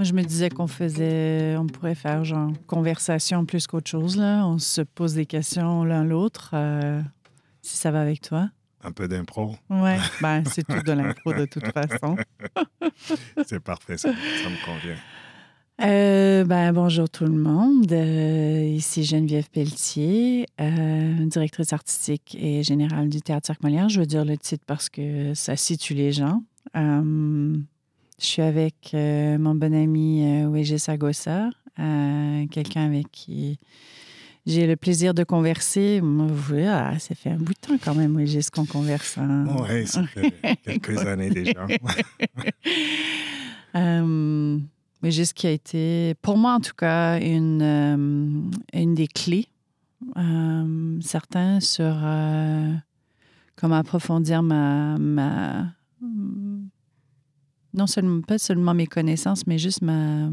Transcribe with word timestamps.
Moi, 0.00 0.06
je 0.06 0.14
me 0.14 0.22
disais 0.22 0.48
qu'on 0.48 0.66
faisait, 0.66 1.58
on 1.58 1.66
pourrait 1.66 1.94
faire 1.94 2.24
genre 2.24 2.50
conversation 2.66 3.44
plus 3.44 3.66
qu'autre 3.66 3.90
chose. 3.90 4.16
Là. 4.16 4.46
On 4.46 4.58
se 4.58 4.80
pose 4.80 5.12
des 5.12 5.26
questions 5.26 5.84
l'un 5.84 6.04
l'autre, 6.04 6.52
euh, 6.54 7.02
si 7.60 7.76
ça 7.76 7.90
va 7.90 8.00
avec 8.00 8.22
toi. 8.22 8.48
Un 8.82 8.92
peu 8.92 9.08
d'impro. 9.08 9.56
Ouais, 9.68 9.98
ben, 10.22 10.42
c'est 10.46 10.66
tout 10.66 10.82
de 10.82 10.92
l'impro 10.92 11.34
de 11.34 11.44
toute 11.44 11.66
façon. 11.66 12.16
c'est 13.46 13.60
parfait, 13.60 13.98
ça, 13.98 14.08
ça 14.42 14.48
me 14.48 14.64
convient. 14.64 14.96
Euh, 15.82 16.44
ben, 16.44 16.72
bonjour 16.72 17.10
tout 17.10 17.24
le 17.24 17.36
monde. 17.36 17.92
Euh, 17.92 18.72
ici 18.74 19.04
Geneviève 19.04 19.50
Pelletier, 19.50 20.46
euh, 20.62 21.26
directrice 21.26 21.74
artistique 21.74 22.38
et 22.40 22.62
générale 22.62 23.10
du 23.10 23.20
Théâtre 23.20 23.44
Cirque 23.44 23.62
Molière. 23.62 23.90
Je 23.90 24.00
veux 24.00 24.06
dire 24.06 24.24
le 24.24 24.38
titre 24.38 24.64
parce 24.66 24.88
que 24.88 25.34
ça 25.34 25.56
situe 25.56 25.92
les 25.92 26.12
gens. 26.12 26.42
Je 28.20 28.26
suis 28.26 28.42
avec 28.42 28.90
mon 28.92 29.54
bon 29.54 29.74
ami 29.74 30.44
Wégis 30.46 30.88
Agossa, 30.88 31.50
quelqu'un 31.76 32.86
avec 32.86 33.10
qui 33.10 33.58
j'ai 34.46 34.66
le 34.66 34.76
plaisir 34.76 35.14
de 35.14 35.24
converser. 35.24 36.00
Ah, 36.66 36.98
ça 36.98 37.14
fait 37.14 37.30
un 37.30 37.36
bout 37.36 37.52
de 37.52 37.58
temps 37.58 37.78
quand 37.82 37.94
même, 37.94 38.16
Wégis, 38.16 38.50
qu'on 38.50 38.64
converse. 38.64 39.18
Hein. 39.18 39.46
Oui, 39.68 39.86
ça 39.86 40.04
fait 40.06 40.32
quelques 40.64 40.98
années 40.98 41.30
déjà. 41.30 41.66
juste 45.10 45.34
qui 45.34 45.46
a 45.46 45.50
été, 45.50 46.14
pour 46.22 46.36
moi 46.36 46.54
en 46.54 46.60
tout 46.60 46.74
cas, 46.76 47.20
une, 47.20 47.62
euh, 47.62 47.96
une 48.72 48.94
des 48.94 49.06
clés. 49.06 49.46
Euh, 50.16 50.98
certains 51.02 51.60
sur 51.60 51.94
euh, 52.02 52.72
comment 53.56 53.76
approfondir 53.76 54.42
ma, 54.42 54.96
ma 54.98 55.66
non 57.74 57.86
seulement 57.86 58.20
pas 58.22 58.38
seulement 58.38 58.74
mes 58.74 58.86
connaissances, 58.86 59.46
mais 59.46 59.58
juste 59.58 59.82
ma 59.82 60.30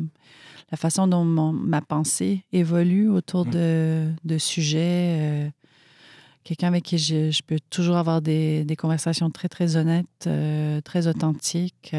la 0.69 0.77
façon 0.77 1.07
dont 1.07 1.23
ma 1.23 1.81
pensée 1.81 2.43
évolue 2.51 3.09
autour 3.09 3.45
de, 3.45 4.09
de 4.25 4.37
sujets. 4.37 5.49
Quelqu'un 6.43 6.67
avec 6.67 6.83
qui 6.83 6.97
je, 6.97 7.31
je, 7.31 7.41
peux 7.41 7.59
toujours 7.69 7.95
avoir 7.95 8.21
des, 8.21 8.65
des 8.65 8.75
conversations 8.75 9.29
très, 9.29 9.47
très 9.47 9.77
honnêtes, 9.77 10.29
très 10.83 11.07
authentiques. 11.07 11.95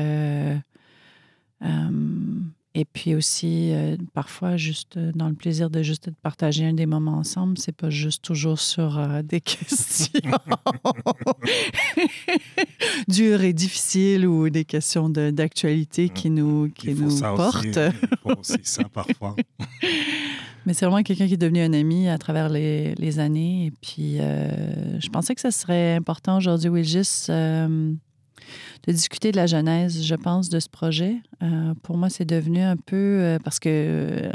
Et 2.79 2.85
puis 2.85 3.17
aussi, 3.17 3.73
euh, 3.73 3.97
parfois, 4.15 4.57
juste 4.57 4.97
euh, 4.97 5.11
dans 5.13 5.29
le 5.29 5.35
plaisir 5.35 5.69
de 5.69 5.83
juste 5.83 6.11
de 6.11 6.15
partager 6.23 6.65
un 6.65 6.75
des 6.75 6.87
moments 6.87 7.17
ensemble, 7.17 7.59
c'est 7.59 7.75
pas 7.75 7.91
juste 7.91 8.23
toujours 8.23 8.61
sur 8.61 9.01
euh, 9.01 9.21
des 9.23 9.41
questions 9.41 10.21
dures 13.09 13.43
et 13.43 13.53
difficiles 13.53 14.29
ou 14.29 14.49
des 14.49 14.65
questions 14.65 15.11
d'actualité 15.11 16.09
qui 16.09 16.31
nous, 16.31 16.71
qui 16.73 16.95
nous 16.95 17.19
portent. 17.19 17.81
Aussi, 18.25 18.61
ça 18.63 18.85
parfois. 18.85 19.35
Mais 20.65 20.73
c'est 20.73 20.87
vraiment 20.87 21.03
quelqu'un 21.03 21.27
qui 21.27 21.35
est 21.35 21.37
devenu 21.37 21.61
un 21.61 21.73
ami 21.73 22.09
à 22.09 22.17
travers 22.17 22.49
les, 22.49 22.95
les 22.95 23.19
années. 23.19 23.67
Et 23.67 23.73
puis, 23.73 24.19
je 24.19 25.09
pensais 25.09 25.35
que 25.35 25.41
ça 25.41 25.51
serait 25.51 25.95
important 25.95 26.37
aujourd'hui, 26.37 26.69
Wilgis 26.69 27.27
de 28.87 28.93
discuter 28.93 29.33
de 29.33 29.37
la 29.37 29.47
genèse, 29.47 30.03
je 30.03 30.15
pense, 30.15 30.49
de 30.49 30.61
ce 30.61 30.69
projet. 30.69 31.17
Euh, 31.43 31.75
pour 31.83 31.97
moi, 31.97 32.09
c'est 32.09 32.25
devenu 32.25 32.61
un 32.61 32.77
peu 32.77 32.97
euh, 32.97 33.39
parce 33.43 33.59
que 33.59 33.69
euh, 33.69 34.31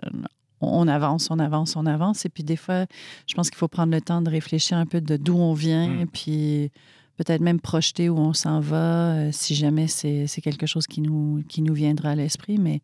on 0.61 0.87
avance, 0.87 1.29
on 1.29 1.39
avance, 1.39 1.75
on 1.75 1.85
avance, 1.85 2.25
et 2.25 2.29
puis 2.29 2.43
des 2.43 2.55
fois, 2.55 2.85
je 3.27 3.33
pense 3.35 3.49
qu'il 3.49 3.57
faut 3.57 3.67
prendre 3.67 3.91
le 3.91 4.01
temps 4.01 4.21
de 4.21 4.29
réfléchir 4.29 4.77
un 4.77 4.85
peu 4.85 5.01
de 5.01 5.17
d'où 5.17 5.35
on 5.35 5.53
vient, 5.53 5.99
et 5.99 6.05
mm. 6.05 6.07
puis 6.07 6.71
peut-être 7.17 7.41
même 7.41 7.59
projeter 7.59 8.09
où 8.09 8.17
on 8.17 8.33
s'en 8.33 8.59
va, 8.59 9.31
si 9.31 9.55
jamais 9.55 9.87
c'est 9.87 10.41
quelque 10.41 10.65
chose 10.65 10.87
qui 10.87 11.01
nous, 11.01 11.43
qui 11.47 11.61
nous 11.61 11.73
viendra 11.73 12.11
à 12.11 12.15
l'esprit. 12.15 12.57
Mais 12.57 12.81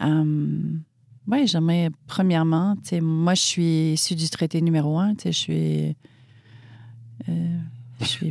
oui, 0.00 1.46
j'aimerais, 1.46 1.90
premièrement, 2.06 2.76
moi, 3.00 3.34
je 3.34 3.42
suis 3.42 3.92
issue 3.94 4.14
du 4.14 4.28
traité 4.28 4.60
numéro 4.60 4.98
un, 4.98 5.14
je 5.24 5.30
suis 5.30 5.96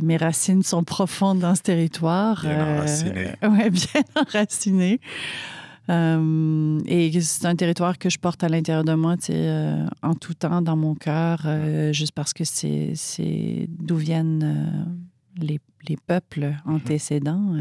mes 0.02 0.16
racines 0.16 0.62
sont 0.62 0.84
profondes 0.84 1.40
dans 1.40 1.54
ce 1.54 1.62
territoire. 1.62 2.42
Bien 2.42 2.58
euh, 2.58 2.76
enracinées. 2.78 3.32
oui, 3.42 3.70
bien 3.70 4.02
enracinées. 4.14 5.00
Euh, 5.88 6.80
et 6.86 7.20
c'est 7.20 7.46
un 7.46 7.56
territoire 7.56 7.98
que 7.98 8.08
je 8.08 8.18
porte 8.18 8.44
à 8.44 8.48
l'intérieur 8.48 8.84
de 8.84 8.94
moi, 8.94 9.16
euh, 9.30 9.86
en 10.02 10.14
tout 10.14 10.34
temps, 10.34 10.62
dans 10.62 10.76
mon 10.76 10.94
cœur, 10.94 11.46
juste 11.92 12.12
parce 12.12 12.32
que 12.32 12.44
c'est 12.44 13.66
d'où 13.68 13.96
viennent 13.96 14.94
les, 15.36 15.60
les, 15.88 15.96
peuples 15.96 16.54
mhm. 16.64 16.74
antécédents 16.74 17.56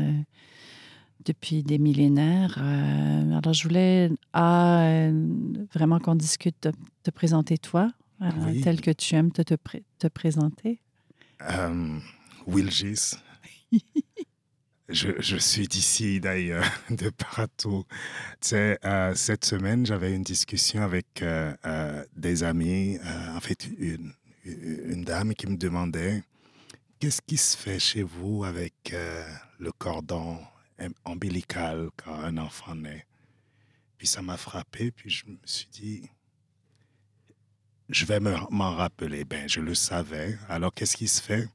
depuis 1.25 1.63
des 1.63 1.79
millénaires. 1.79 2.59
alors, 2.59 3.53
je 3.53 3.63
voulais 3.63 4.11
vraiment 4.33 5.99
qu'on 5.99 6.15
discute 6.15 6.55
de 6.61 6.71
te 7.03 7.09
présenter 7.09 7.57
toi, 7.57 7.87
tel 8.63 8.81
que 8.81 8.91
tu 8.91 9.15
aimes 9.15 9.31
te, 9.31 9.41
te, 9.41 9.55
te 9.97 10.07
présenter. 10.07 10.79
Euh, 11.49 11.99
Wilgis. 12.47 13.15
je, 14.91 15.37
suis 15.37 15.67
d'ici 15.67 16.19
d'ailleurs, 16.19 16.65
de 16.89 17.09
partout. 17.09 17.85
Tu 18.41 18.49
sais, 18.49 18.79
euh, 18.85 19.15
cette 19.15 19.45
semaine, 19.45 19.85
j'avais 19.85 20.13
une 20.13 20.23
discussion 20.23 20.81
avec 20.81 21.21
euh, 21.21 21.53
euh, 21.65 22.03
des 22.15 22.43
amis, 22.43 22.99
en 23.35 23.39
fait, 23.39 23.67
une, 23.77 24.13
une, 24.45 25.03
dame 25.03 25.33
qui 25.33 25.47
me 25.47 25.57
demandait 25.57 26.23
qu'est-ce 26.99 27.21
qui 27.21 27.37
se 27.37 27.57
fait 27.57 27.79
chez 27.79 28.03
vous 28.03 28.43
avec 28.43 28.93
le 29.59 29.71
cordon 29.71 30.39
ombilical 31.05 31.89
quand 31.95 32.13
un 32.13 32.37
enfant 32.37 32.75
naît? 32.75 33.05
Puis 33.97 34.07
ça 34.07 34.21
m'a 34.21 34.37
frappé, 34.37 34.91
puis 34.91 35.09
je 35.09 35.27
me 35.27 35.37
suis 35.45 35.67
dit, 35.71 36.09
je 37.91 38.05
vais 38.05 38.19
m'en 38.19 38.75
rappeler. 38.75 39.25
Ben, 39.25 39.47
je 39.47 39.59
le 39.59 39.75
savais. 39.75 40.37
Alors, 40.47 40.73
qu'est-ce 40.73 40.97
qui 40.97 41.07
se 41.07 41.21
fait? 41.21 41.47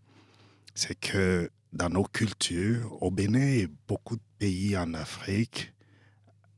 C'est 0.74 0.98
que 0.98 1.50
dans 1.72 1.88
nos 1.88 2.04
cultures, 2.04 3.02
au 3.02 3.10
Bénin 3.10 3.40
et 3.40 3.68
beaucoup 3.88 4.16
de 4.16 4.22
pays 4.38 4.76
en 4.76 4.94
Afrique, 4.94 5.72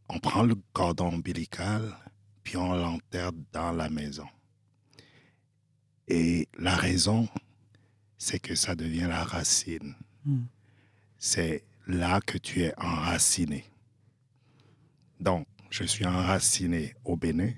on 0.08 0.18
prend 0.18 0.42
le 0.42 0.56
cordon 0.72 1.08
ombilical, 1.14 1.96
puis 2.42 2.56
on 2.56 2.74
l'enterre 2.74 3.32
dans 3.52 3.72
la 3.72 3.88
maison. 3.88 4.26
Et 6.08 6.48
la 6.58 6.74
raison, 6.74 7.28
c'est 8.16 8.38
que 8.40 8.54
ça 8.54 8.74
devient 8.74 9.06
la 9.08 9.22
racine. 9.24 9.94
Hmm. 10.24 10.44
C'est 11.18 11.64
là 11.86 12.20
que 12.20 12.38
tu 12.38 12.62
es 12.62 12.74
enraciné. 12.78 13.64
Donc, 15.20 15.46
je 15.70 15.84
suis 15.84 16.06
enraciné 16.06 16.94
au 17.04 17.16
Bénin. 17.16 17.52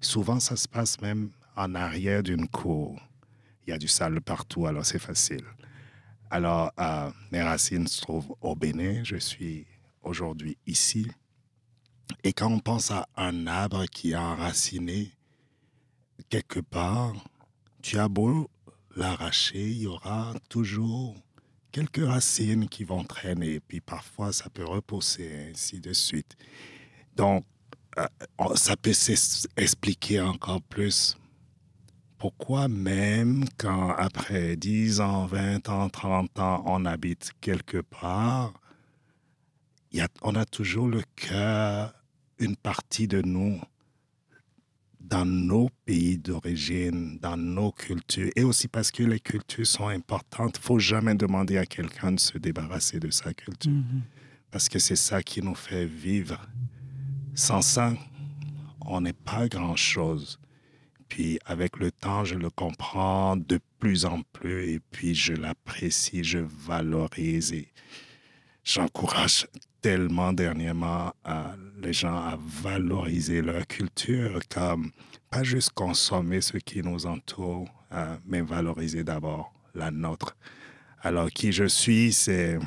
Souvent, 0.00 0.38
ça 0.40 0.56
se 0.56 0.68
passe 0.68 1.00
même 1.00 1.30
en 1.56 1.74
arrière 1.74 2.22
d'une 2.22 2.48
cour. 2.48 3.00
Il 3.66 3.70
y 3.70 3.72
a 3.72 3.78
du 3.78 3.88
sable 3.88 4.20
partout, 4.20 4.66
alors 4.66 4.84
c'est 4.84 4.98
facile. 4.98 5.44
Alors, 6.30 6.72
euh, 6.78 7.10
mes 7.32 7.42
racines 7.42 7.86
se 7.86 8.00
trouvent 8.00 8.34
au 8.40 8.54
Bénin. 8.54 9.02
Je 9.04 9.16
suis 9.16 9.66
aujourd'hui 10.02 10.56
ici. 10.66 11.10
Et 12.22 12.32
quand 12.32 12.50
on 12.50 12.58
pense 12.58 12.90
à 12.90 13.08
un 13.16 13.46
arbre 13.46 13.86
qui 13.86 14.12
est 14.12 14.16
enraciné 14.16 15.12
quelque 16.28 16.60
part, 16.60 17.14
tu 17.82 17.98
as 17.98 18.08
beau 18.08 18.50
l'arracher, 18.96 19.70
il 19.70 19.82
y 19.82 19.86
aura 19.86 20.34
toujours 20.48 21.14
quelques 21.70 22.04
racines 22.04 22.68
qui 22.68 22.84
vont 22.84 23.04
traîner. 23.04 23.60
Puis 23.60 23.80
parfois, 23.80 24.32
ça 24.32 24.48
peut 24.50 24.64
repousser, 24.64 25.50
ainsi 25.50 25.80
de 25.80 25.92
suite. 25.92 26.36
Donc, 27.14 27.44
euh, 27.98 28.06
ça 28.54 28.76
peut 28.76 28.92
s'expliquer 28.92 30.20
encore 30.20 30.62
plus 30.62 31.16
pourquoi 32.26 32.66
même 32.66 33.44
quand 33.56 33.90
après 33.90 34.56
10 34.56 35.00
ans, 35.00 35.26
20 35.26 35.68
ans, 35.68 35.88
30 35.88 36.40
ans, 36.40 36.64
on 36.66 36.84
habite 36.84 37.30
quelque 37.40 37.80
part, 37.80 38.52
y 39.92 40.00
a, 40.00 40.08
on 40.22 40.34
a 40.34 40.44
toujours 40.44 40.88
le 40.88 41.02
cœur, 41.14 41.94
une 42.40 42.56
partie 42.56 43.06
de 43.06 43.22
nous 43.22 43.60
dans 44.98 45.24
nos 45.24 45.70
pays 45.84 46.18
d'origine, 46.18 47.20
dans 47.20 47.36
nos 47.36 47.70
cultures, 47.70 48.32
et 48.34 48.42
aussi 48.42 48.66
parce 48.66 48.90
que 48.90 49.04
les 49.04 49.20
cultures 49.20 49.64
sont 49.64 49.86
importantes. 49.86 50.56
Il 50.58 50.64
faut 50.64 50.80
jamais 50.80 51.14
demander 51.14 51.58
à 51.58 51.64
quelqu'un 51.64 52.10
de 52.10 52.18
se 52.18 52.38
débarrasser 52.38 52.98
de 52.98 53.10
sa 53.10 53.32
culture, 53.34 53.70
mm-hmm. 53.70 54.00
parce 54.50 54.68
que 54.68 54.80
c'est 54.80 54.96
ça 54.96 55.22
qui 55.22 55.42
nous 55.42 55.54
fait 55.54 55.86
vivre. 55.86 56.44
Sans 57.36 57.62
ça, 57.62 57.92
on 58.80 59.00
n'est 59.00 59.12
pas 59.12 59.46
grand-chose. 59.46 60.40
Puis 61.08 61.38
avec 61.44 61.78
le 61.78 61.90
temps, 61.90 62.24
je 62.24 62.34
le 62.34 62.50
comprends 62.50 63.36
de 63.36 63.60
plus 63.78 64.04
en 64.04 64.22
plus 64.32 64.70
et 64.70 64.80
puis 64.90 65.14
je 65.14 65.32
l'apprécie, 65.32 66.24
je 66.24 66.38
valorise 66.38 67.52
et 67.52 67.72
j'encourage 68.64 69.46
tellement 69.80 70.32
dernièrement 70.32 71.12
les 71.80 71.92
gens 71.92 72.16
à 72.16 72.38
valoriser 72.40 73.42
leur 73.42 73.66
culture, 73.66 74.40
comme 74.48 74.90
pas 75.30 75.44
juste 75.44 75.70
consommer 75.70 76.40
ce 76.40 76.56
qui 76.56 76.82
nous 76.82 77.06
entoure, 77.06 77.68
euh, 77.92 78.16
mais 78.26 78.40
valoriser 78.40 79.04
d'abord 79.04 79.52
la 79.74 79.90
nôtre. 79.90 80.36
Alors 81.02 81.30
qui 81.30 81.52
je 81.52 81.66
suis, 81.66 82.12
c'est... 82.12 82.58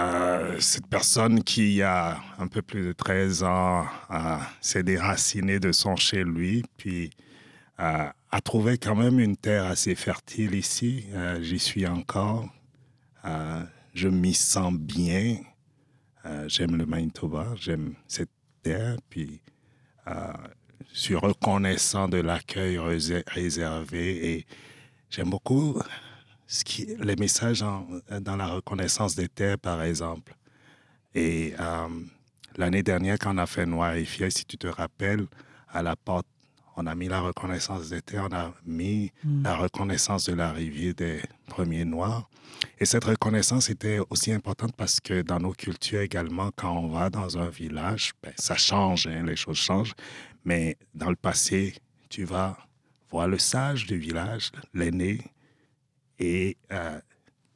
Euh, 0.00 0.58
cette 0.60 0.86
personne 0.86 1.44
qui 1.44 1.82
a 1.82 2.18
un 2.38 2.46
peu 2.46 2.62
plus 2.62 2.86
de 2.86 2.92
13 2.92 3.42
ans 3.42 3.86
s'est 4.60 4.82
déraciné 4.82 5.60
de 5.60 5.72
son 5.72 5.96
chez 5.96 6.24
lui, 6.24 6.64
puis 6.76 7.10
a 7.76 8.40
trouvé 8.44 8.78
quand 8.78 8.94
même 8.94 9.18
une 9.20 9.36
terre 9.36 9.64
assez 9.64 9.94
fertile 9.94 10.54
ici. 10.54 11.06
J'y 11.40 11.58
suis 11.58 11.86
encore. 11.86 12.48
je 13.94 14.08
m'y 14.08 14.34
sens 14.34 14.72
bien. 14.74 15.38
j'aime 16.46 16.76
le 16.76 16.86
Manitoba, 16.86 17.48
j'aime 17.56 17.94
cette 18.06 18.30
terre, 18.62 18.96
puis 19.08 19.42
je 20.06 20.98
suis 20.98 21.16
reconnaissant 21.16 22.08
de 22.08 22.18
l'accueil 22.18 22.78
réservé 23.26 24.32
et 24.32 24.46
j'aime 25.10 25.30
beaucoup 25.30 25.78
ce 26.50 26.64
qui, 26.64 26.84
les 26.98 27.14
messages 27.14 27.60
dans 27.60 28.36
la 28.36 28.48
reconnaissance 28.48 29.14
des 29.14 29.28
terres, 29.28 29.56
par 29.56 29.84
exemple. 29.84 30.34
Et 31.14 31.54
euh, 31.60 31.88
l'année 32.56 32.82
dernière, 32.82 33.18
quand 33.20 33.32
on 33.32 33.38
a 33.38 33.46
fait 33.46 33.66
Noir 33.66 33.94
et 33.94 34.04
Fier, 34.04 34.32
si 34.32 34.44
tu 34.44 34.58
te 34.58 34.66
rappelles, 34.66 35.26
à 35.68 35.80
la 35.80 35.94
porte, 35.94 36.26
on 36.76 36.86
a 36.86 36.94
mis 36.96 37.06
la 37.06 37.20
reconnaissance 37.20 37.90
des 37.90 38.02
terres, 38.02 38.26
on 38.28 38.34
a 38.34 38.52
mis 38.66 39.12
mm. 39.22 39.44
la 39.44 39.54
reconnaissance 39.54 40.24
de 40.24 40.34
l'arrivée 40.34 40.92
des 40.92 41.22
premiers 41.46 41.84
Noirs. 41.84 42.28
Et 42.80 42.84
cette 42.84 43.04
reconnaissance 43.04 43.70
était 43.70 44.00
aussi 44.10 44.32
importante 44.32 44.74
parce 44.76 44.98
que 44.98 45.22
dans 45.22 45.38
nos 45.38 45.52
cultures 45.52 46.00
également, 46.00 46.50
quand 46.56 46.76
on 46.76 46.88
va 46.88 47.10
dans 47.10 47.38
un 47.38 47.48
village, 47.48 48.10
ben, 48.24 48.32
ça 48.36 48.56
change, 48.56 49.06
hein, 49.06 49.22
les 49.24 49.36
choses 49.36 49.58
changent. 49.58 49.94
Mais 50.44 50.76
dans 50.96 51.10
le 51.10 51.16
passé, 51.16 51.76
tu 52.08 52.24
vas 52.24 52.58
voir 53.08 53.28
le 53.28 53.38
sage 53.38 53.86
du 53.86 53.98
village, 53.98 54.50
l'aîné, 54.74 55.20
et 56.20 56.58
euh, 56.70 57.00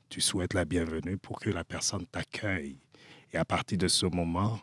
tu 0.09 0.21
souhaites 0.21 0.55
la 0.55 0.65
bienvenue 0.65 1.19
pour 1.19 1.39
que 1.39 1.51
la 1.51 1.65
personne 1.65 2.07
t'accueille. 2.07 2.79
Et 3.33 3.37
à 3.37 3.45
partir 3.45 3.79
de 3.79 3.89
ce 3.89 4.07
moment, 4.07 4.59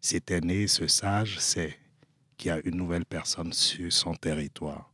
cet 0.00 0.30
aîné, 0.30 0.66
ce 0.66 0.86
sage, 0.86 1.40
c'est 1.40 1.76
qu'il 2.36 2.48
y 2.48 2.50
a 2.52 2.60
une 2.64 2.76
nouvelle 2.76 3.06
personne 3.06 3.52
sur 3.52 3.90
son 3.90 4.14
territoire. 4.14 4.92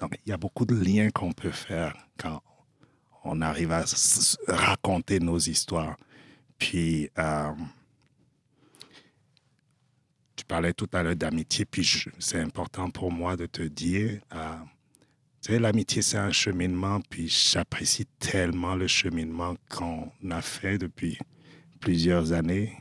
Donc, 0.00 0.18
il 0.26 0.30
y 0.30 0.32
a 0.32 0.36
beaucoup 0.36 0.66
de 0.66 0.74
liens 0.74 1.10
qu'on 1.10 1.32
peut 1.32 1.52
faire 1.52 1.94
quand 2.18 2.42
on 3.24 3.40
arrive 3.40 3.72
à 3.72 3.84
raconter 4.48 5.20
nos 5.20 5.38
histoires. 5.38 5.96
Puis, 6.58 7.08
euh, 7.18 7.52
tu 10.34 10.44
parlais 10.44 10.72
tout 10.72 10.88
à 10.92 11.02
l'heure 11.02 11.16
d'amitié, 11.16 11.64
puis 11.64 12.04
c'est 12.18 12.40
important 12.40 12.90
pour 12.90 13.12
moi 13.12 13.36
de 13.36 13.46
te 13.46 13.62
dire, 13.62 14.20
euh, 14.34 14.56
l'amitié, 15.48 16.02
c'est 16.02 16.18
un 16.18 16.32
cheminement, 16.32 17.00
puis 17.08 17.28
j'apprécie 17.28 18.06
tellement 18.18 18.74
le 18.74 18.86
cheminement 18.86 19.54
qu'on 19.68 20.10
a 20.30 20.42
fait 20.42 20.78
depuis 20.78 21.18
plusieurs 21.80 22.32
années 22.32 22.72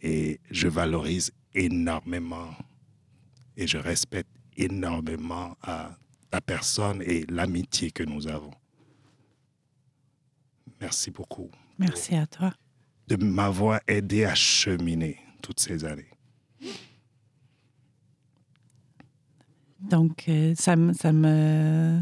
et 0.00 0.40
je 0.50 0.68
valorise 0.68 1.32
énormément 1.54 2.54
et 3.56 3.66
je 3.66 3.78
respecte 3.78 4.30
énormément 4.56 5.56
à 5.62 5.96
ta 6.30 6.40
personne 6.40 7.02
et 7.02 7.24
l'amitié 7.28 7.90
que 7.90 8.02
nous 8.02 8.26
avons. 8.26 8.54
Merci 10.80 11.10
beaucoup. 11.10 11.50
Merci 11.78 12.14
à 12.14 12.26
toi. 12.26 12.52
De 13.06 13.16
m'avoir 13.16 13.80
aidé 13.86 14.24
à 14.24 14.34
cheminer 14.34 15.18
toutes 15.42 15.60
ces 15.60 15.84
années. 15.84 16.10
Donc, 19.90 20.24
euh, 20.28 20.54
ça, 20.56 20.76
me, 20.76 20.92
ça 20.92 21.12
me. 21.12 22.00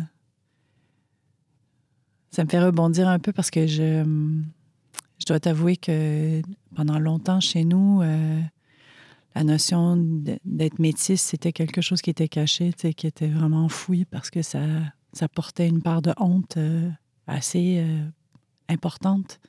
Ça 2.30 2.44
me 2.44 2.48
fait 2.48 2.62
rebondir 2.62 3.08
un 3.08 3.18
peu 3.18 3.32
parce 3.32 3.50
que 3.50 3.66
je, 3.66 4.04
je 5.18 5.26
dois 5.26 5.40
t'avouer 5.40 5.76
que 5.76 6.40
pendant 6.76 7.00
longtemps 7.00 7.40
chez 7.40 7.64
nous, 7.64 8.02
euh, 8.02 8.40
la 9.34 9.42
notion 9.42 9.96
d'être 10.44 10.78
métisse, 10.78 11.22
c'était 11.22 11.52
quelque 11.52 11.80
chose 11.80 12.00
qui 12.00 12.10
était 12.10 12.28
caché, 12.28 12.72
qui 12.72 13.06
était 13.08 13.26
vraiment 13.26 13.68
fouillé 13.68 14.04
parce 14.04 14.30
que 14.30 14.42
ça, 14.42 14.60
ça 15.12 15.28
portait 15.28 15.66
une 15.66 15.82
part 15.82 16.02
de 16.02 16.12
honte 16.18 16.56
euh, 16.56 16.88
assez 17.26 17.84
importante 18.68 19.40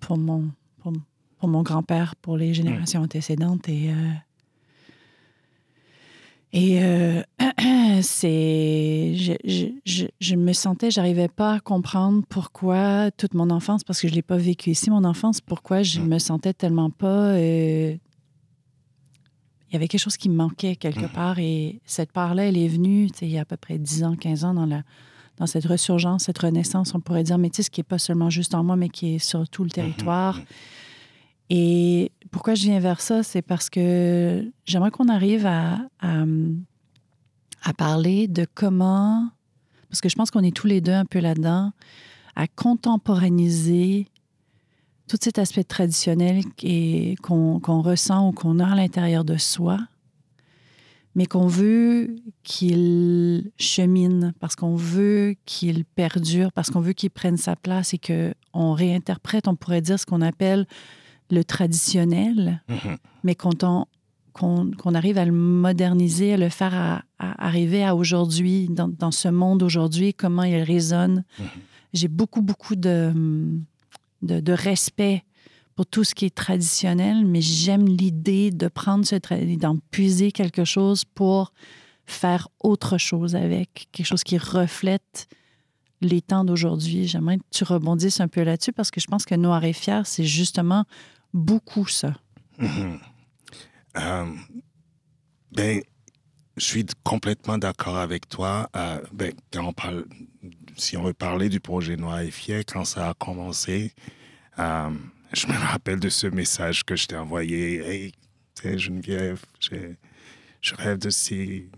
pour 0.00 0.18
mon, 0.18 0.50
pour, 0.80 0.92
pour 1.38 1.48
mon 1.48 1.62
grand-père, 1.62 2.16
pour 2.16 2.36
les 2.36 2.52
générations 2.52 3.00
antécédentes. 3.00 3.66
Et 3.70 3.90
et 6.52 6.82
euh, 6.82 7.22
c'est, 8.02 9.14
je, 9.14 9.32
je, 9.84 10.06
je, 10.18 10.34
me 10.34 10.52
sentais, 10.52 10.90
j'arrivais 10.90 11.28
pas 11.28 11.54
à 11.54 11.60
comprendre 11.60 12.22
pourquoi 12.28 13.10
toute 13.10 13.34
mon 13.34 13.50
enfance, 13.50 13.84
parce 13.84 14.00
que 14.00 14.08
je 14.08 14.14
l'ai 14.14 14.22
pas 14.22 14.38
vécu 14.38 14.70
ici, 14.70 14.90
mon 14.90 15.04
enfance, 15.04 15.40
pourquoi 15.40 15.82
je 15.82 16.00
me 16.00 16.18
sentais 16.18 16.54
tellement 16.54 16.90
pas. 16.90 17.32
Euh, 17.34 17.94
il 19.70 19.74
y 19.74 19.76
avait 19.76 19.88
quelque 19.88 20.00
chose 20.00 20.16
qui 20.16 20.30
me 20.30 20.34
manquait 20.34 20.76
quelque 20.76 21.04
mmh. 21.04 21.12
part. 21.12 21.38
Et 21.38 21.80
cette 21.84 22.12
part-là, 22.12 22.46
elle 22.46 22.56
est 22.56 22.68
venue, 22.68 23.08
il 23.20 23.28
y 23.28 23.36
a 23.36 23.42
à 23.42 23.44
peu 23.44 23.58
près 23.58 23.76
10 23.76 24.04
ans, 24.04 24.16
15 24.16 24.44
ans, 24.44 24.54
dans, 24.54 24.64
la, 24.64 24.82
dans 25.36 25.46
cette 25.46 25.66
ressurgence, 25.66 26.24
cette 26.24 26.38
renaissance, 26.38 26.94
on 26.94 27.00
pourrait 27.00 27.24
dire, 27.24 27.36
mais 27.36 27.50
ce 27.52 27.68
qui 27.68 27.80
n'est 27.80 27.84
pas 27.84 27.98
seulement 27.98 28.30
juste 28.30 28.54
en 28.54 28.64
moi, 28.64 28.76
mais 28.76 28.88
qui 28.88 29.16
est 29.16 29.18
sur 29.18 29.46
tout 29.46 29.64
le 29.64 29.68
mmh 29.68 29.72
territoire. 29.72 30.40
Et 31.50 32.12
pourquoi 32.30 32.54
je 32.54 32.64
viens 32.64 32.80
vers 32.80 33.00
ça, 33.00 33.22
c'est 33.22 33.42
parce 33.42 33.70
que 33.70 34.50
j'aimerais 34.66 34.90
qu'on 34.90 35.08
arrive 35.08 35.46
à, 35.46 35.78
à, 36.00 37.72
parler 37.76 38.28
de 38.28 38.46
comment, 38.54 39.28
parce 39.88 40.00
que 40.00 40.08
je 40.08 40.16
pense 40.16 40.30
qu'on 40.30 40.42
est 40.42 40.54
tous 40.54 40.66
les 40.66 40.80
deux 40.80 40.92
un 40.92 41.06
peu 41.06 41.20
là-dedans, 41.20 41.72
à 42.36 42.46
contemporaniser 42.46 44.06
tout 45.08 45.16
cet 45.20 45.38
aspect 45.38 45.64
traditionnel 45.64 46.44
qu'on 47.22 47.82
ressent 47.82 48.28
ou 48.28 48.32
qu'on 48.32 48.58
a 48.58 48.66
à 48.66 48.74
l'intérieur 48.76 49.24
de 49.24 49.38
soi, 49.38 49.78
mais 51.14 51.24
qu'on 51.24 51.46
veut 51.46 52.14
qu'il 52.44 53.50
chemine, 53.58 54.34
parce 54.38 54.54
qu'on 54.54 54.76
veut 54.76 55.34
qu'il 55.46 55.84
perdure, 55.86 56.52
parce 56.52 56.70
qu'on 56.70 56.80
veut 56.80 56.92
qu'il 56.92 57.10
prenne 57.10 57.38
sa 57.38 57.56
place 57.56 57.94
et 57.94 57.98
qu'on 57.98 58.72
réinterprète, 58.74 59.48
on 59.48 59.56
pourrait 59.56 59.80
dire, 59.80 59.98
ce 59.98 60.04
qu'on 60.06 60.20
appelle 60.20 60.66
le 61.30 61.44
traditionnel, 61.44 62.62
mm-hmm. 62.68 62.96
mais 63.24 63.34
qu'on 63.34 63.86
qu'on 64.32 64.94
arrive 64.94 65.18
à 65.18 65.24
le 65.24 65.32
moderniser, 65.32 66.34
à 66.34 66.36
le 66.36 66.48
faire 66.48 66.72
à, 66.72 67.02
arriver 67.18 67.84
à 67.84 67.96
aujourd'hui, 67.96 68.68
dans, 68.70 68.86
dans, 68.86 69.10
ce 69.10 69.26
monde 69.26 69.64
aujourd'hui, 69.64 70.14
comment 70.14 70.44
il 70.44 70.62
résonne. 70.62 71.24
Mm-hmm. 71.40 71.44
J'ai 71.94 72.06
beaucoup, 72.06 72.40
beaucoup 72.42 72.76
de, 72.76 73.12
de, 74.22 74.38
de, 74.38 74.52
respect 74.52 75.24
pour 75.74 75.86
tout 75.86 76.04
ce 76.04 76.14
qui 76.14 76.24
est 76.26 76.34
traditionnel, 76.34 77.26
mais 77.26 77.40
j'aime 77.40 77.86
l'idée 77.86 78.52
de 78.52 78.68
prendre 78.68 79.04
ce 79.04 79.16
d'en 79.56 79.76
puiser 79.90 80.30
quelque 80.30 80.64
chose 80.64 81.04
pour 81.04 81.52
faire 82.06 82.48
autre 82.60 82.96
chose 82.98 83.36
avec, 83.36 83.88
quelque 83.92 84.06
chose 84.06 84.24
qui 84.24 84.38
reflète 84.38 85.28
les 86.00 86.20
temps 86.20 86.44
d'aujourd'hui. 86.44 87.06
J'aimerais 87.06 87.38
que 87.38 87.44
tu 87.50 87.64
rebondisses 87.64 88.20
un 88.20 88.28
peu 88.28 88.42
là-dessus 88.42 88.72
parce 88.72 88.90
que 88.90 89.00
je 89.00 89.06
pense 89.06 89.24
que 89.24 89.34
Noir 89.34 89.64
et 89.64 89.72
Fier, 89.72 90.06
c'est 90.06 90.24
justement 90.24 90.84
beaucoup 91.32 91.86
ça. 91.86 92.14
Mhm. 92.58 93.00
Euh, 93.96 94.34
ben, 95.52 95.82
je 96.56 96.64
suis 96.64 96.86
complètement 97.04 97.58
d'accord 97.58 97.96
avec 97.96 98.28
toi. 98.28 98.68
Euh, 98.76 99.00
ben, 99.12 99.32
quand 99.52 99.64
on 99.64 99.72
parle, 99.72 100.04
si 100.76 100.96
on 100.96 101.02
veut 101.04 101.14
parler 101.14 101.48
du 101.48 101.60
projet 101.60 101.96
Noir 101.96 102.20
et 102.20 102.30
Fier, 102.30 102.64
quand 102.64 102.84
ça 102.84 103.10
a 103.10 103.14
commencé, 103.14 103.92
euh, 104.58 104.90
je 105.32 105.46
me 105.46 105.56
rappelle 105.56 106.00
de 106.00 106.08
ce 106.08 106.26
message 106.26 106.84
que 106.84 106.96
je 106.96 107.06
t'ai 107.06 107.16
envoyé. 107.16 107.80
Hey, 107.86 108.12
Geneviève, 108.76 109.40
je 109.60 110.74
rêve 110.74 110.98
de 110.98 111.10
si. 111.10 111.70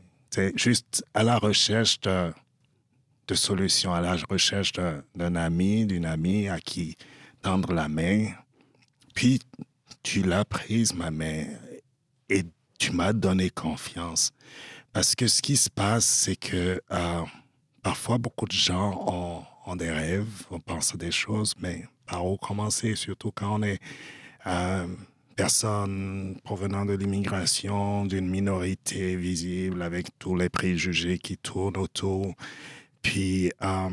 Juste 0.55 1.05
à 1.13 1.25
la 1.25 1.37
recherche 1.37 2.01
de, 2.01 2.33
de 3.29 3.35
solutions, 3.35 3.93
à 3.93 4.01
la 4.01 4.17
recherche 4.29 4.73
d'un 4.73 5.35
ami, 5.35 5.85
d'une 5.87 6.07
amie 6.07 6.49
à 6.49 6.61
qui 6.61 6.97
tendre 7.43 7.73
la 7.73 7.89
main 7.89 8.29
puis, 9.21 9.39
tu 10.03 10.23
l'as 10.23 10.47
prise, 10.47 10.95
ma 10.95 11.11
mère, 11.11 11.61
et 12.31 12.43
tu 12.79 12.93
m'as 12.93 13.13
donné 13.13 13.51
confiance. 13.51 14.31
Parce 14.95 15.15
que 15.15 15.27
ce 15.27 15.43
qui 15.43 15.59
se 15.59 15.69
passe, 15.69 16.07
c'est 16.07 16.37
que 16.37 16.81
euh, 16.91 17.23
parfois, 17.83 18.17
beaucoup 18.17 18.47
de 18.47 18.53
gens 18.53 19.45
ont, 19.67 19.77
des 19.77 19.91
rêves, 19.91 20.47
on 20.51 20.59
pense 20.59 20.95
à 20.95 20.97
des 20.97 21.11
choses, 21.11 21.55
mais 21.61 21.85
par 22.07 22.25
où 22.27 22.39
commencer, 22.39 22.95
surtout 22.95 23.31
quand 23.31 23.57
on 23.61 23.63
est 23.63 23.79
euh, 24.47 24.87
personne 25.37 26.39
provenant 26.43 26.87
de 26.87 26.95
l'immigration, 26.95 28.07
d'une 28.07 28.27
minorité 28.27 29.17
visible, 29.17 29.83
avec 29.83 30.19
tous 30.19 30.35
les 30.35 30.49
préjugés 30.49 31.19
qui 31.19 31.37
tournent 31.37 31.77
autour. 31.77 32.35
Puis, 33.03 33.53
euh, 33.61 33.91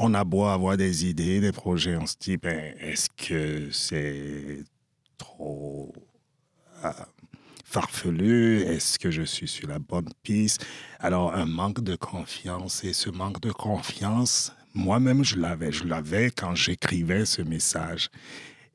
on 0.00 0.14
a 0.14 0.24
beau 0.24 0.44
avoir 0.44 0.76
des 0.76 1.06
idées, 1.06 1.40
des 1.40 1.52
projets, 1.52 1.96
on 1.96 2.06
se 2.06 2.16
dit, 2.18 2.36
ben, 2.36 2.74
est-ce 2.80 3.08
que 3.10 3.70
c'est 3.70 4.64
trop 5.18 5.92
euh, 6.84 6.92
farfelu? 7.64 8.62
Est-ce 8.62 8.98
que 8.98 9.10
je 9.10 9.22
suis 9.22 9.48
sur 9.48 9.68
la 9.68 9.78
bonne 9.78 10.08
piste? 10.22 10.64
Alors, 10.98 11.34
un 11.34 11.46
manque 11.46 11.80
de 11.80 11.96
confiance. 11.96 12.84
Et 12.84 12.92
ce 12.92 13.10
manque 13.10 13.40
de 13.40 13.52
confiance, 13.52 14.52
moi-même, 14.74 15.24
je 15.24 15.36
l'avais. 15.36 15.72
Je 15.72 15.84
l'avais 15.84 16.30
quand 16.30 16.54
j'écrivais 16.54 17.24
ce 17.24 17.42
message. 17.42 18.10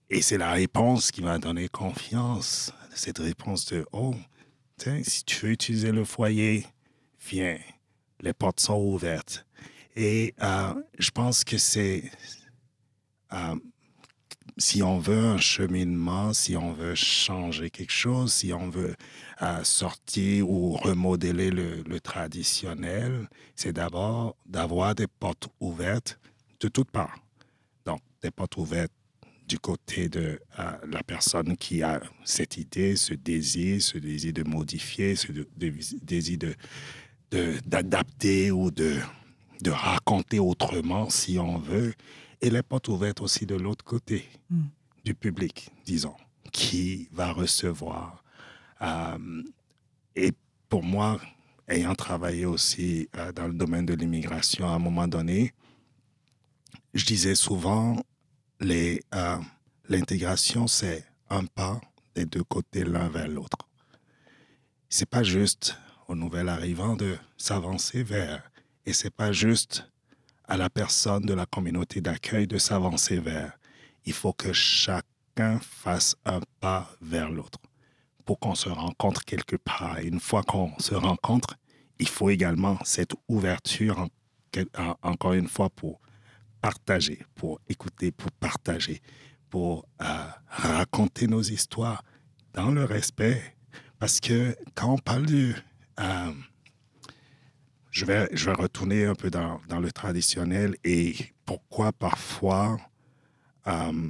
et 0.10 0.22
c'est 0.22 0.38
la 0.38 0.52
réponse 0.52 1.12
qui 1.12 1.22
m'a 1.22 1.38
donné 1.40 1.70
confiance. 1.70 2.74
Cette 2.94 3.20
réponse 3.20 3.66
de 3.68 3.86
Oh, 3.94 4.14
si 5.04 5.24
tu 5.24 5.46
veux 5.46 5.52
utiliser 5.52 5.92
le 5.92 6.04
foyer, 6.04 6.66
viens, 7.30 7.58
les 8.22 8.34
portes 8.34 8.60
sont 8.60 8.80
ouvertes. 8.80 9.46
Et 9.96 10.34
euh, 10.42 10.74
je 10.98 11.12
pense 11.12 11.44
que 11.44 11.58
c'est. 11.58 12.04
Euh, 13.34 13.56
si 14.58 14.84
on 14.84 15.00
veut 15.00 15.18
un 15.18 15.38
cheminement, 15.38 16.34
si 16.34 16.56
on 16.56 16.74
veut 16.74 16.94
changer 16.94 17.70
quelque 17.70 17.92
chose, 17.92 18.34
si 18.34 18.54
on 18.54 18.70
veut 18.70 18.96
euh, 19.42 19.64
sortir 19.64 20.50
ou 20.50 20.74
remodeler 20.74 21.50
le, 21.50 22.00
traditionnel, 22.00 23.30
c'est 23.56 23.74
d'abord 23.74 24.36
d'avoir 24.46 24.94
des 24.94 25.08
portes 25.08 25.48
ouvertes 25.60 26.20
de 26.60 26.68
toutes 26.68 26.92
parts. 26.92 27.18
Donc, 27.86 28.02
des 28.22 28.30
portes 28.30 28.58
ouvertes 28.58 28.92
du 29.48 29.58
côté 29.58 30.10
de 30.10 30.40
la 30.58 31.04
personne 31.04 31.58
qui 31.58 31.82
a 31.82 32.02
cette 32.24 32.58
idée, 32.58 32.96
ce 32.96 33.14
désir, 33.14 33.82
ce 33.82 33.98
désir 33.98 34.34
de 34.34 34.44
modifier, 34.44 35.16
ce 35.16 35.32
désir 35.58 36.38
de, 37.32 37.60
d'adapter 37.66 38.52
ou 38.52 38.70
de, 38.70 39.00
de 39.62 39.72
raconter 39.72 40.40
autrement, 40.40 41.10
si 41.10 41.38
on 41.40 41.58
veut. 41.58 41.94
Et 42.42 42.50
les 42.50 42.64
portes 42.64 42.88
ouvertes 42.88 43.22
aussi 43.22 43.46
de 43.46 43.56
l'autre 43.56 43.86
côté, 43.86 44.28
hmm. 44.50 44.64
du 45.06 45.14
public, 45.14 45.70
disons, 45.86 46.16
qui 46.52 47.08
va 47.12 47.32
recevoir. 47.32 48.24
Euh, 48.82 49.44
et 50.16 50.32
pour 50.70 50.84
moi, 50.84 51.20
ayant 51.68 51.96
travaillé 51.96 52.46
aussi 52.46 53.08
euh, 53.18 53.32
dans 53.32 53.48
le 53.48 53.54
domaine 53.54 53.86
de 53.86 53.94
l'immigration 53.94 54.68
à 54.68 54.72
un 54.72 54.80
moment 54.80 55.08
donné, 55.08 55.54
je 56.94 57.06
disais 57.06 57.36
souvent, 57.36 57.98
euh, 58.64 59.38
l'intégration, 59.88 60.68
c'est 60.68 61.06
un 61.30 61.46
pas 61.46 61.80
des 62.16 62.26
deux 62.26 62.44
côtés 62.44 62.84
l'un 62.84 63.08
vers 63.08 63.28
l'autre. 63.28 63.58
C'est 64.90 65.10
pas 65.10 65.24
juste 65.24 65.78
au 66.08 66.16
nouvel 66.16 66.50
arrivant 66.50 66.96
de 66.96 67.18
s'avancer 67.38 68.04
vers, 68.04 68.51
et 68.86 68.94
c'est 68.94 69.14
pas 69.14 69.32
juste 69.32 69.88
à 70.46 70.58
la 70.58 70.70
personne 70.70 71.26
de 71.26 71.34
la 71.34 71.46
communauté 71.46 72.02
d'accueil 72.02 72.48
de 72.48 72.58
s'avancer 72.58 73.20
vers. 73.20 73.58
Il 74.06 74.14
faut 74.14 74.34
que 74.34 74.52
chacun 74.54 75.60
fasse 75.60 76.16
un 76.26 76.42
pas 76.60 76.92
vers 77.02 77.30
l'autre 77.30 77.60
pour 78.26 78.40
qu'on 78.40 78.56
se 78.56 78.70
rencontre 78.70 79.24
quelque 79.24 79.56
part. 79.56 80.00
Et 80.00 80.08
une 80.08 80.20
fois 80.20 80.44
qu'on 80.44 80.78
se 80.80 80.96
rencontre, 80.96 81.56
il 82.00 82.08
faut 82.08 82.30
également 82.30 82.78
cette 82.84 83.14
ouverture, 83.28 84.08
encore 85.04 85.34
une 85.34 85.48
fois, 85.48 85.70
pour 85.70 86.02
partager, 86.60 87.20
pour 87.36 87.60
écouter, 87.70 88.12
pour 88.12 88.32
partager, 88.32 89.02
pour 89.50 89.86
euh, 90.02 90.28
raconter 90.48 91.28
nos 91.28 91.42
histoires 91.42 92.04
dans 92.54 92.72
le 92.72 92.84
respect. 92.84 93.56
Parce 94.00 94.20
que 94.20 94.56
quand 94.76 94.94
on 94.94 94.98
parle 94.98 95.26
du... 95.26 95.56
Euh, 96.00 96.34
je, 97.92 98.06
vais, 98.06 98.26
retourner 98.54 99.06
un 99.06 99.16
peu 99.16 99.30
dans, 99.30 99.60
le 99.70 99.92
traditionnel 99.92 100.76
et 100.84 101.14
pourquoi 101.46 101.92
parfois, 101.92 102.78
euh, 103.68 104.10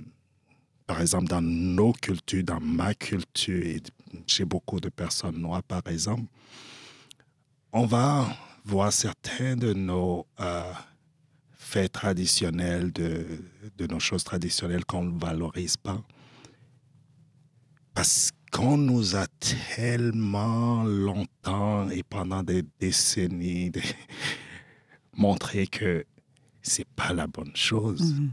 par 0.86 1.02
exemple, 1.02 1.26
dans 1.28 1.42
nos 1.42 1.92
cultures, 1.94 2.44
dans 2.44 2.60
ma 2.62 2.94
culture 2.94 3.66
et 3.66 3.82
chez 4.28 4.46
beaucoup 4.46 4.80
de 4.80 4.90
personnes 4.90 5.38
noires, 5.38 5.64
par 5.64 5.82
exemple, 5.88 6.24
on 7.74 7.86
va 7.86 8.28
voir 8.64 8.94
certains 8.94 9.56
de 9.56 9.74
nos 9.74 10.28
faits 11.54 11.94
traditionnels, 11.94 12.92
de, 12.92 13.26
de 13.78 13.88
nos 13.88 14.00
choses 14.00 14.24
traditionnelles 14.24 14.86
qu'on 14.86 15.06
ne 15.06 15.20
valorise 15.20 15.78
pas. 15.78 16.02
Parce 17.94 18.32
qu'on 18.51 18.77
nous 18.77 19.15
a 19.15 19.25
tellement 19.75 20.84
longtemps 20.84 21.89
et 21.89 22.03
pendant 22.03 22.43
des 22.43 22.63
décennies 22.79 23.72
montré 25.13 25.67
que 25.67 26.05
c'est 26.62 26.88
pas 26.88 27.13
la 27.13 27.27
bonne 27.27 27.55
chose. 27.55 28.13
Mm-hmm. 28.13 28.29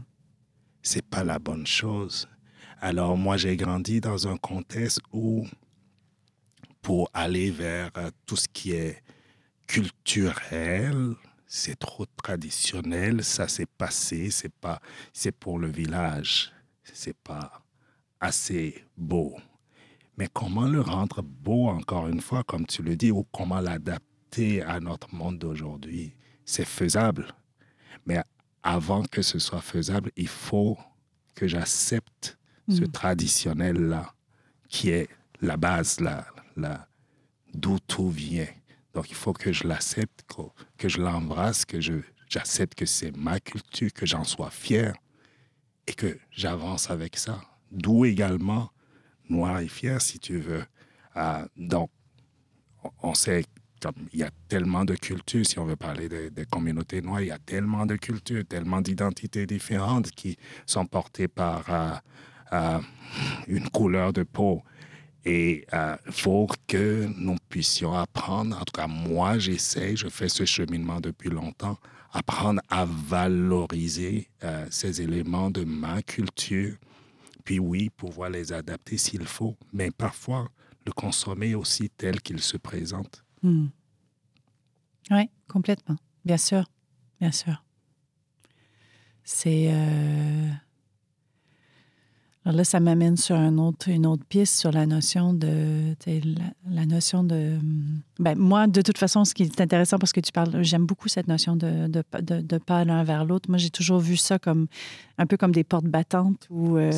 C'est 0.81 1.05
pas 1.05 1.23
la 1.23 1.39
bonne 1.39 1.65
chose. 1.65 2.27
Alors 2.81 3.17
moi, 3.17 3.37
j'ai 3.37 3.55
grandi 3.55 3.99
dans 4.01 4.27
un 4.27 4.37
contexte 4.37 4.99
où, 5.11 5.45
pour 6.81 7.09
aller 7.13 7.51
vers 7.51 7.91
tout 8.25 8.35
ce 8.35 8.47
qui 8.47 8.71
est 8.71 9.01
culturel, 9.67 11.15
c'est 11.45 11.77
trop 11.77 12.05
traditionnel, 12.05 13.23
ça 13.23 13.47
s'est 13.47 13.65
passé, 13.65 14.29
c'est 14.29 14.53
pas, 14.53 14.81
c'est 15.13 15.31
pour 15.31 15.59
le 15.59 15.69
village, 15.69 16.51
c'est 16.83 17.17
pas 17.17 17.61
assez 18.19 18.85
beau. 18.95 19.35
Mais 20.19 20.27
comment 20.33 20.67
le 20.67 20.81
rendre 20.81 21.21
beau, 21.21 21.69
encore 21.69 22.09
une 22.09 22.19
fois, 22.19 22.43
comme 22.43 22.65
tu 22.65 22.83
le 22.83 22.97
dis, 22.97 23.09
ou 23.09 23.25
comment 23.31 23.61
l'adapter 23.61 24.61
à 24.61 24.81
notre 24.81 25.15
monde 25.15 25.39
d'aujourd'hui, 25.39 26.13
c'est 26.43 26.65
faisable. 26.65 27.33
Mais 28.05 28.21
avant 28.61 29.03
que 29.03 29.21
ce 29.21 29.39
soit 29.39 29.61
faisable, 29.61 30.11
il 30.17 30.27
faut 30.27 30.77
que 31.35 31.47
j'accepte 31.47 32.37
ce 32.67 32.81
mm. 32.81 32.91
traditionnel-là, 32.91 34.13
qui 34.67 34.89
est 34.89 35.07
la 35.39 35.55
base, 35.55 36.01
là, 36.01 36.27
la, 36.57 36.89
d'où 37.53 37.79
tout 37.79 38.09
vient. 38.09 38.49
Donc, 38.93 39.09
il 39.09 39.15
faut 39.15 39.31
que 39.31 39.53
je 39.53 39.65
l'accepte, 39.65 40.25
que, 40.77 40.89
je 40.89 40.99
l'embrasse, 40.99 41.63
que 41.63 41.79
j'accepte 42.27 42.75
que 42.75 42.85
c'est 42.85 43.15
ma 43.15 43.39
culture, 43.39 43.93
que 43.93 44.05
j'en 44.05 44.25
sois 44.25 44.51
fier 44.51 44.93
et 45.87 45.93
que 45.93 46.19
j'avance 46.29 46.89
avec 46.89 47.15
ça. 47.15 47.39
D'où 47.71 48.03
également 48.03 48.69
noir 49.29 49.59
et 49.59 49.67
fier, 49.67 50.01
si 50.01 50.19
tu 50.19 50.37
veux. 50.37 50.63
Euh, 51.17 51.45
donc, 51.57 51.89
on 53.01 53.13
sait 53.13 53.43
qu'il 53.79 54.19
y 54.19 54.23
a 54.23 54.29
tellement 54.47 54.85
de 54.85 54.95
cultures, 54.95 55.45
si 55.45 55.59
on 55.59 55.65
veut 55.65 55.75
parler 55.75 56.09
des 56.09 56.45
communautés 56.45 57.01
noires, 57.01 57.21
il 57.21 57.27
y 57.27 57.31
a 57.31 57.39
tellement 57.39 57.85
de 57.85 57.95
cultures, 57.95 58.43
tellement 58.47 58.81
d'identités 58.81 59.45
différentes 59.45 60.11
qui 60.11 60.37
sont 60.65 60.85
portées 60.85 61.27
par 61.27 61.63
euh, 61.69 61.93
euh, 62.53 62.79
une 63.47 63.69
couleur 63.69 64.13
de 64.13 64.23
peau. 64.23 64.63
Et 65.25 65.65
il 65.73 66.11
faut 66.11 66.47
que 66.65 67.07
nous 67.17 67.35
puissions 67.49 67.93
apprendre, 67.93 68.57
en 68.57 68.63
tout 68.63 68.71
cas 68.73 68.87
moi 68.87 69.37
j'essaie, 69.37 69.95
je 69.95 70.07
fais 70.07 70.29
ce 70.29 70.45
cheminement 70.45 71.01
depuis 71.01 71.29
longtemps, 71.29 71.77
apprendre 72.13 72.61
à 72.69 72.85
valoriser 72.85 74.29
ces 74.71 75.01
éléments 75.01 75.51
de 75.51 75.65
ma 75.65 76.01
culture, 76.01 76.77
puis 77.43 77.59
oui, 77.59 77.89
pouvoir 77.89 78.29
les 78.29 78.53
adapter 78.53 78.97
s'il 78.97 79.25
faut, 79.25 79.57
mais 79.73 79.91
parfois 79.91 80.49
le 80.85 80.91
consommer 80.91 81.55
aussi 81.55 81.89
tel 81.89 82.21
qu'il 82.21 82.41
se 82.41 82.57
présente. 82.57 83.23
Hmm. 83.41 83.67
Oui, 85.11 85.29
complètement, 85.47 85.97
bien 86.25 86.37
sûr, 86.37 86.65
bien 87.19 87.31
sûr. 87.31 87.63
C'est... 89.23 89.71
Euh, 89.71 90.51
alors 92.49 92.57
là, 92.57 92.63
ça 92.63 92.79
m'amène 92.79 93.15
sur 93.15 93.35
un 93.35 93.59
autre, 93.59 93.89
une 93.89 94.07
autre 94.07 94.23
piste 94.27 94.55
sur 94.55 94.71
la 94.71 94.87
notion 94.87 95.35
de. 95.35 95.93
La, 96.67 96.87
notion 96.87 97.23
de. 97.23 97.59
Ben, 98.17 98.35
moi, 98.39 98.65
de 98.65 98.81
toute 98.81 98.97
façon, 98.97 99.23
ce 99.23 99.35
qui 99.35 99.43
est 99.43 99.61
intéressant 99.61 99.99
parce 99.99 100.11
que 100.11 100.19
tu 100.19 100.31
parles, 100.31 100.63
j'aime 100.63 100.87
beaucoup 100.87 101.09
cette 101.09 101.27
notion 101.27 101.55
de, 101.55 101.85
de, 101.85 102.03
de, 102.41 102.57
pas 102.57 102.83
l'un 102.85 103.03
vers 103.03 103.23
l'autre. 103.23 103.51
Moi, 103.51 103.59
j'ai 103.59 103.69
toujours 103.69 103.99
vu 103.99 104.17
ça 104.17 104.39
comme 104.39 104.65
un 105.19 105.27
peu 105.27 105.37
comme 105.37 105.51
des 105.51 105.63
portes 105.63 105.85
battantes 105.85 106.47
où 106.49 106.77
euh, 106.77 106.91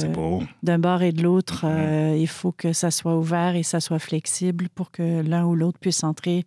d'un 0.63 0.79
bord 0.79 1.01
et 1.01 1.11
de 1.11 1.21
l'autre, 1.21 1.65
mm-hmm. 1.65 2.13
euh, 2.13 2.17
il 2.17 2.29
faut 2.29 2.53
que 2.53 2.71
ça 2.71 2.89
soit 2.89 3.17
ouvert 3.17 3.57
et 3.57 3.63
ça 3.63 3.81
soit 3.81 3.99
flexible 3.99 4.69
pour 4.73 4.89
que 4.89 5.21
l'un 5.21 5.45
ou 5.45 5.53
l'autre 5.53 5.79
puisse 5.79 6.05
entrer 6.05 6.45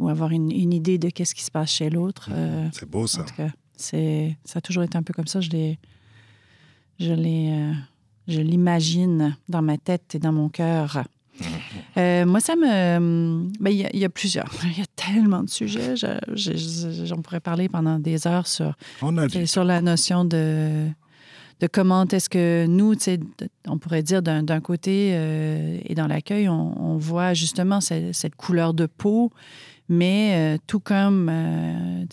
ou 0.00 0.08
avoir 0.08 0.32
une, 0.32 0.50
une 0.50 0.72
idée 0.72 0.98
de 0.98 1.08
qu'est-ce 1.08 1.36
qui 1.36 1.44
se 1.44 1.52
passe 1.52 1.70
chez 1.70 1.88
l'autre. 1.88 2.30
Mm-hmm. 2.30 2.34
Euh, 2.36 2.68
c'est 2.72 2.90
beau, 2.90 3.06
ça. 3.06 3.22
En 3.22 3.24
tout 3.26 3.34
cas, 3.36 3.50
ça 3.76 4.58
a 4.58 4.60
toujours 4.60 4.82
été 4.82 4.98
un 4.98 5.04
peu 5.04 5.12
comme 5.12 5.28
ça. 5.28 5.40
Je 5.40 5.50
l'ai. 5.50 5.78
Je 6.98 7.12
l'ai 7.12 7.72
je 8.28 8.40
l'imagine 8.40 9.36
dans 9.48 9.62
ma 9.62 9.78
tête 9.78 10.14
et 10.14 10.18
dans 10.18 10.32
mon 10.32 10.48
cœur. 10.48 11.04
Mhm. 11.40 11.46
Euh, 11.96 12.26
moi, 12.26 12.40
ça 12.40 12.56
me. 12.56 13.48
Ben, 13.60 13.70
il 13.70 13.98
y, 13.98 14.04
a 14.04 14.08
plusieurs. 14.08 14.50
Il 14.64 14.78
y 14.78 14.82
a 14.82 14.86
tellement 14.96 15.42
de 15.42 15.50
sujets. 15.50 15.94
J'en 15.96 17.22
pourrais 17.22 17.40
parler 17.40 17.68
pendant 17.68 17.98
des 17.98 18.26
heures 18.26 18.46
sur, 18.46 18.74
sur 19.46 19.64
la 19.64 19.80
notion 19.80 20.24
de, 20.24 20.88
de 21.60 21.66
comment 21.66 22.06
est-ce 22.06 22.28
que 22.28 22.66
nous, 22.66 22.94
on 23.66 23.78
pourrait 23.78 24.02
dire 24.02 24.22
d'un 24.22 24.60
côté 24.60 25.10
euh, 25.12 25.78
et 25.84 25.94
dans 25.94 26.06
l'accueil, 26.06 26.48
on, 26.48 26.96
voit 26.96 27.34
justement 27.34 27.80
cette, 27.80 28.34
couleur 28.36 28.74
de 28.74 28.86
peau, 28.86 29.32
mais 29.88 30.32
euh, 30.34 30.58
tout 30.66 30.80
comme, 30.80 31.30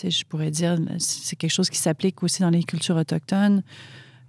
je 0.03 0.23
pourrais 0.25 0.51
dire, 0.51 0.77
c'est 0.97 1.35
quelque 1.35 1.51
chose 1.51 1.69
qui 1.69 1.77
s'applique 1.77 2.23
aussi 2.23 2.41
dans 2.41 2.49
les 2.49 2.63
cultures 2.63 2.97
autochtones 2.97 3.63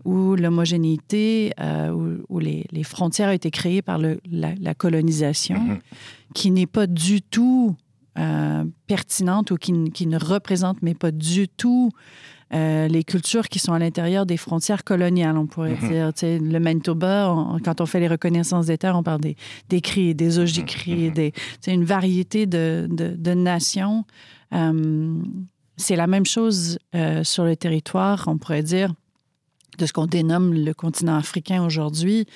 où 0.05 0.35
l'homogénéité, 0.35 1.53
euh, 1.61 2.19
où, 2.29 2.39
les, 2.39 2.67
frontières 2.83 3.29
ont 3.29 3.33
été 3.33 3.51
créées 3.51 3.83
par 3.83 3.99
la, 3.99 4.75
colonisation, 4.75 5.57
mm-hmm. 5.57 5.81
qui 6.35 6.51
n'est 6.51 6.67
pas 6.67 6.87
du 6.87 7.23
tout 7.23 7.77
euh, 8.19 8.65
pertinente 8.87 9.53
ou 9.53 9.57
qui, 9.57 9.73
ne 9.73 10.19
représente 10.19 10.83
mais 10.83 10.93
pas 10.95 11.11
du 11.11 11.49
tout 11.49 11.91
euh, 12.53 12.87
les 12.87 13.05
cultures 13.05 13.49
qui 13.49 13.59
sont 13.59 13.73
à 13.73 13.79
l'intérieur 13.79 14.27
des 14.27 14.37
frontières 14.37 14.85
coloniales, 14.85 15.39
on 15.39 15.47
pourrait 15.47 15.79
mhm. 15.81 15.89
dire. 15.89 16.13
le 16.23 16.59
Manitoba, 16.59 17.35
quand 17.65 17.81
on 17.81 17.87
fait 17.87 18.01
les 18.01 18.09
reconnaissances 18.09 18.67
des 18.67 18.77
terres, 18.77 18.99
on 18.99 19.03
parle 19.03 19.23
des, 19.23 19.37
des 19.71 19.81
cris, 19.81 20.15
des 20.15 20.39
ojikris, 20.39 21.09
mhm. 21.09 21.15
des, 21.15 21.33
une 21.67 21.85
variété 21.85 22.45
de, 22.45 22.87
de, 22.91 23.33
nations. 23.33 24.05
C'est 25.79 25.97
la 25.97 26.07
même 26.07 26.27
chose 26.27 26.79
euh, 26.95 27.25
sur 27.25 27.45
le 27.45 27.57
territoire, 27.57 28.25
on 28.27 28.37
pourrait 28.37 28.63
dire 28.63 28.93
de 29.79 29.87
ce 29.87 29.93
qu'on 29.93 30.07
dénomme 30.07 30.53
le 30.53 30.75
continent 30.75 31.17
africain 31.17 31.65
aujourd'hui. 31.65 32.27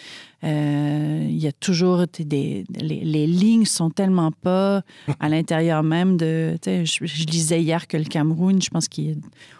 Euh, 0.44 1.26
il 1.28 1.38
y 1.38 1.46
a 1.46 1.52
toujours 1.52 2.04
des, 2.18 2.64
les, 2.78 3.04
les, 3.04 3.26
lignes 3.26 3.64
sont 3.64 3.90
tellement 3.90 4.30
pas 4.30 4.82
à 5.20 5.28
l'intérieur 5.28 5.82
même 5.82 6.16
de. 6.16 6.56
Je, 6.64 6.84
je 6.84 7.26
lisais 7.26 7.62
hier 7.62 7.86
que 7.86 7.96
le 7.96 8.04
Cameroun, 8.04 8.60
je 8.60 8.68
pense 8.68 8.86
qu'il 8.86 9.04
y 9.04 9.12
a 9.12 9.14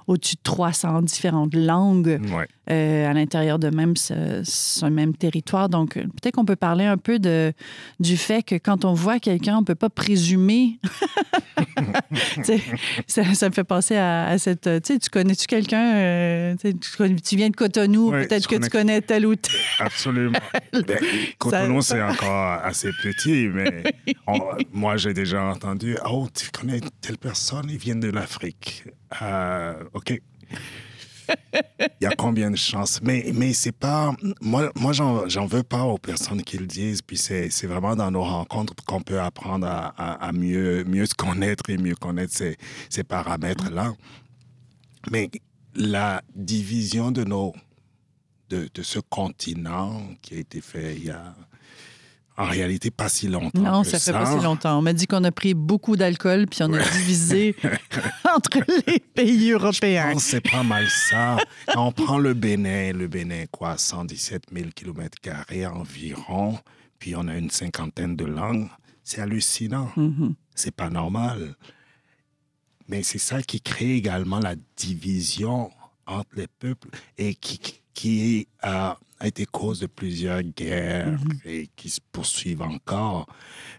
au-dessus 0.07 0.37
de 0.37 0.41
300 0.43 1.03
différentes 1.03 1.55
langues 1.55 2.21
euh, 2.71 3.11
à 3.11 3.13
l'intérieur 3.13 3.59
de 3.59 3.71
même 3.71 3.97
ce, 3.97 4.87
même 4.87 5.15
territoire. 5.15 5.69
Donc, 5.69 5.95
peut-être 5.95 6.35
qu'on 6.35 6.45
peut 6.45 6.57
parler 6.57 6.85
un 6.85 6.97
peu 6.97 7.19
de, 7.19 7.53
du 7.99 8.17
fait 8.17 8.43
que 8.43 8.55
quand 8.55 8.85
on 8.85 8.95
voit 8.95 9.19
quelqu'un, 9.19 9.57
on 9.57 9.61
ne 9.61 9.65
peut 9.65 9.75
pas 9.75 9.91
présumer. 9.91 10.79
ça, 13.07 13.35
ça, 13.35 13.49
me 13.49 13.55
fait 13.55 13.65
penser 13.65 13.97
à, 13.97 14.37
cette. 14.39 14.69
Tu 14.83 15.11
connais-tu 15.11 15.47
quelqu'un? 15.47 15.97
Euh, 15.97 16.55
tu, 16.63 17.37
viens 17.37 17.51
de 17.51 17.57
Cotonou, 17.57 18.11
peut-être 18.11 18.47
que 18.47 18.57
tu 18.57 18.71
connais 18.71 19.01
tel 19.01 19.27
ou 19.27 19.35
tel. 19.35 19.55
Absolument. 19.81 20.39
Ben, 20.87 20.99
Cotonou, 21.39 21.83
c'est 21.83 22.03
encore 22.03 22.53
assez 22.63 22.91
petit, 23.03 23.49
mais 23.49 23.83
moi, 24.73 24.97
j'ai 24.97 25.15
déjà 25.15 25.43
entendu 25.45 25.97
Oh, 26.09 26.29
tu 26.33 26.51
connais 26.51 26.81
telle 27.01 27.19
personne, 27.19 27.67
ils 27.69 27.79
viennent 27.79 28.01
de 28.01 28.11
l'Afrique. 28.11 28.85
Euh, 29.23 29.83
OK. 29.95 30.21
Il 31.29 32.05
y 32.05 32.07
a 32.07 32.15
combien 32.17 32.51
de 32.51 32.57
chances? 32.57 33.01
Mais, 33.03 33.33
mais 33.35 33.53
c'est 33.53 33.73
pas. 33.73 34.13
Moi, 34.41 34.71
moi 34.77 34.93
j'en 34.93 35.47
veux 35.47 35.63
pas 35.63 35.83
aux 35.83 35.99
personnes 35.99 36.43
qui 36.43 36.59
le 36.59 36.67
disent. 36.67 37.03
Puis 37.03 37.17
c'est 37.17 37.67
vraiment 37.67 37.97
dans 37.97 38.11
nos 38.11 38.23
rencontres 38.23 38.75
qu'on 38.85 39.01
peut 39.01 39.21
apprendre 39.21 39.67
à, 39.67 39.89
à, 39.89 40.33
mieux, 40.33 40.85
mieux 40.85 41.07
se 41.07 41.15
connaître 41.15 41.69
et 41.69 41.79
mieux 41.79 41.97
connaître 41.97 42.33
ces, 42.33 42.57
ces 42.89 43.03
paramètres-là. 43.03 43.95
Mais 45.11 45.31
la 45.75 46.23
division 46.35 47.11
de 47.11 47.25
nos 47.25 47.55
de, 48.51 48.69
de, 48.73 48.83
ce 48.83 48.99
continent 48.99 50.03
qui 50.23 50.35
a 50.35 50.39
été 50.39 50.61
fait 50.61 50.97
il 50.97 51.05
y 51.07 51.11
a 51.11 51.35
en 52.39 52.45
réalité 52.45 52.91
pas 52.91 53.09
si 53.09 53.29
longtemps. 53.29 53.61
Non, 53.61 53.85
ça 53.85 53.99
fait 53.99 54.13
pas 54.13 54.27
si 54.27 54.43
longtemps. 54.43 54.79
On 54.79 54.83
m'a 54.83 54.93
dit 54.93 55.07
qu'on 55.07 55.25
a 55.25 55.33
pris 55.33 55.55
beaucoup 55.55 55.97
d'alcool 55.97 56.47
puis 56.47 56.63
on 56.63 56.73
a 56.73 56.83
divisé 56.83 57.57
entre 58.37 58.61
les 58.87 58.99
pays 59.01 59.51
européens. 59.53 60.09
Je 60.09 60.13
pense 60.15 60.25
c'est 60.25 60.51
pas 60.51 60.63
mal 60.63 60.87
ça. 60.89 61.39
On 61.77 61.93
prend 61.93 62.19
le 62.19 62.35
Bénin, 62.35 62.93
le 62.93 63.09
Bénin, 63.09 63.47
quoi, 63.51 63.79
117 63.79 64.45
000 64.53 64.69
km 64.75 65.17
environ, 65.73 66.59
puis 66.99 67.17
on 67.17 67.27
a 67.29 67.37
une 67.37 67.51
cinquantaine 67.51 68.17
de 68.17 68.25
langues, 68.25 68.69
c'est 69.03 69.21
hallucinant. 69.21 69.91
Mm-hmm. 69.97 70.35
C'est 70.55 70.75
pas 70.75 70.91
normal. 70.91 71.55
Mais 72.89 73.03
c'est 73.03 73.19
ça 73.19 73.43
qui 73.43 73.61
crée 73.61 73.95
également 73.95 74.39
la 74.39 74.55
division 74.77 75.71
entre 76.07 76.31
les 76.37 76.47
peuples 76.47 76.89
et 77.19 77.35
qui, 77.35 77.81
qui 77.97 78.47
a, 78.61 78.99
a 79.19 79.27
été 79.27 79.47
cause 79.47 79.81
de 79.81 79.87
plusieurs 79.87 80.43
guerres 80.43 81.13
mhm. 81.13 81.41
et 81.47 81.71
qui 81.75 81.89
se 81.89 82.01
poursuivent 82.13 82.61
encore. 82.61 83.27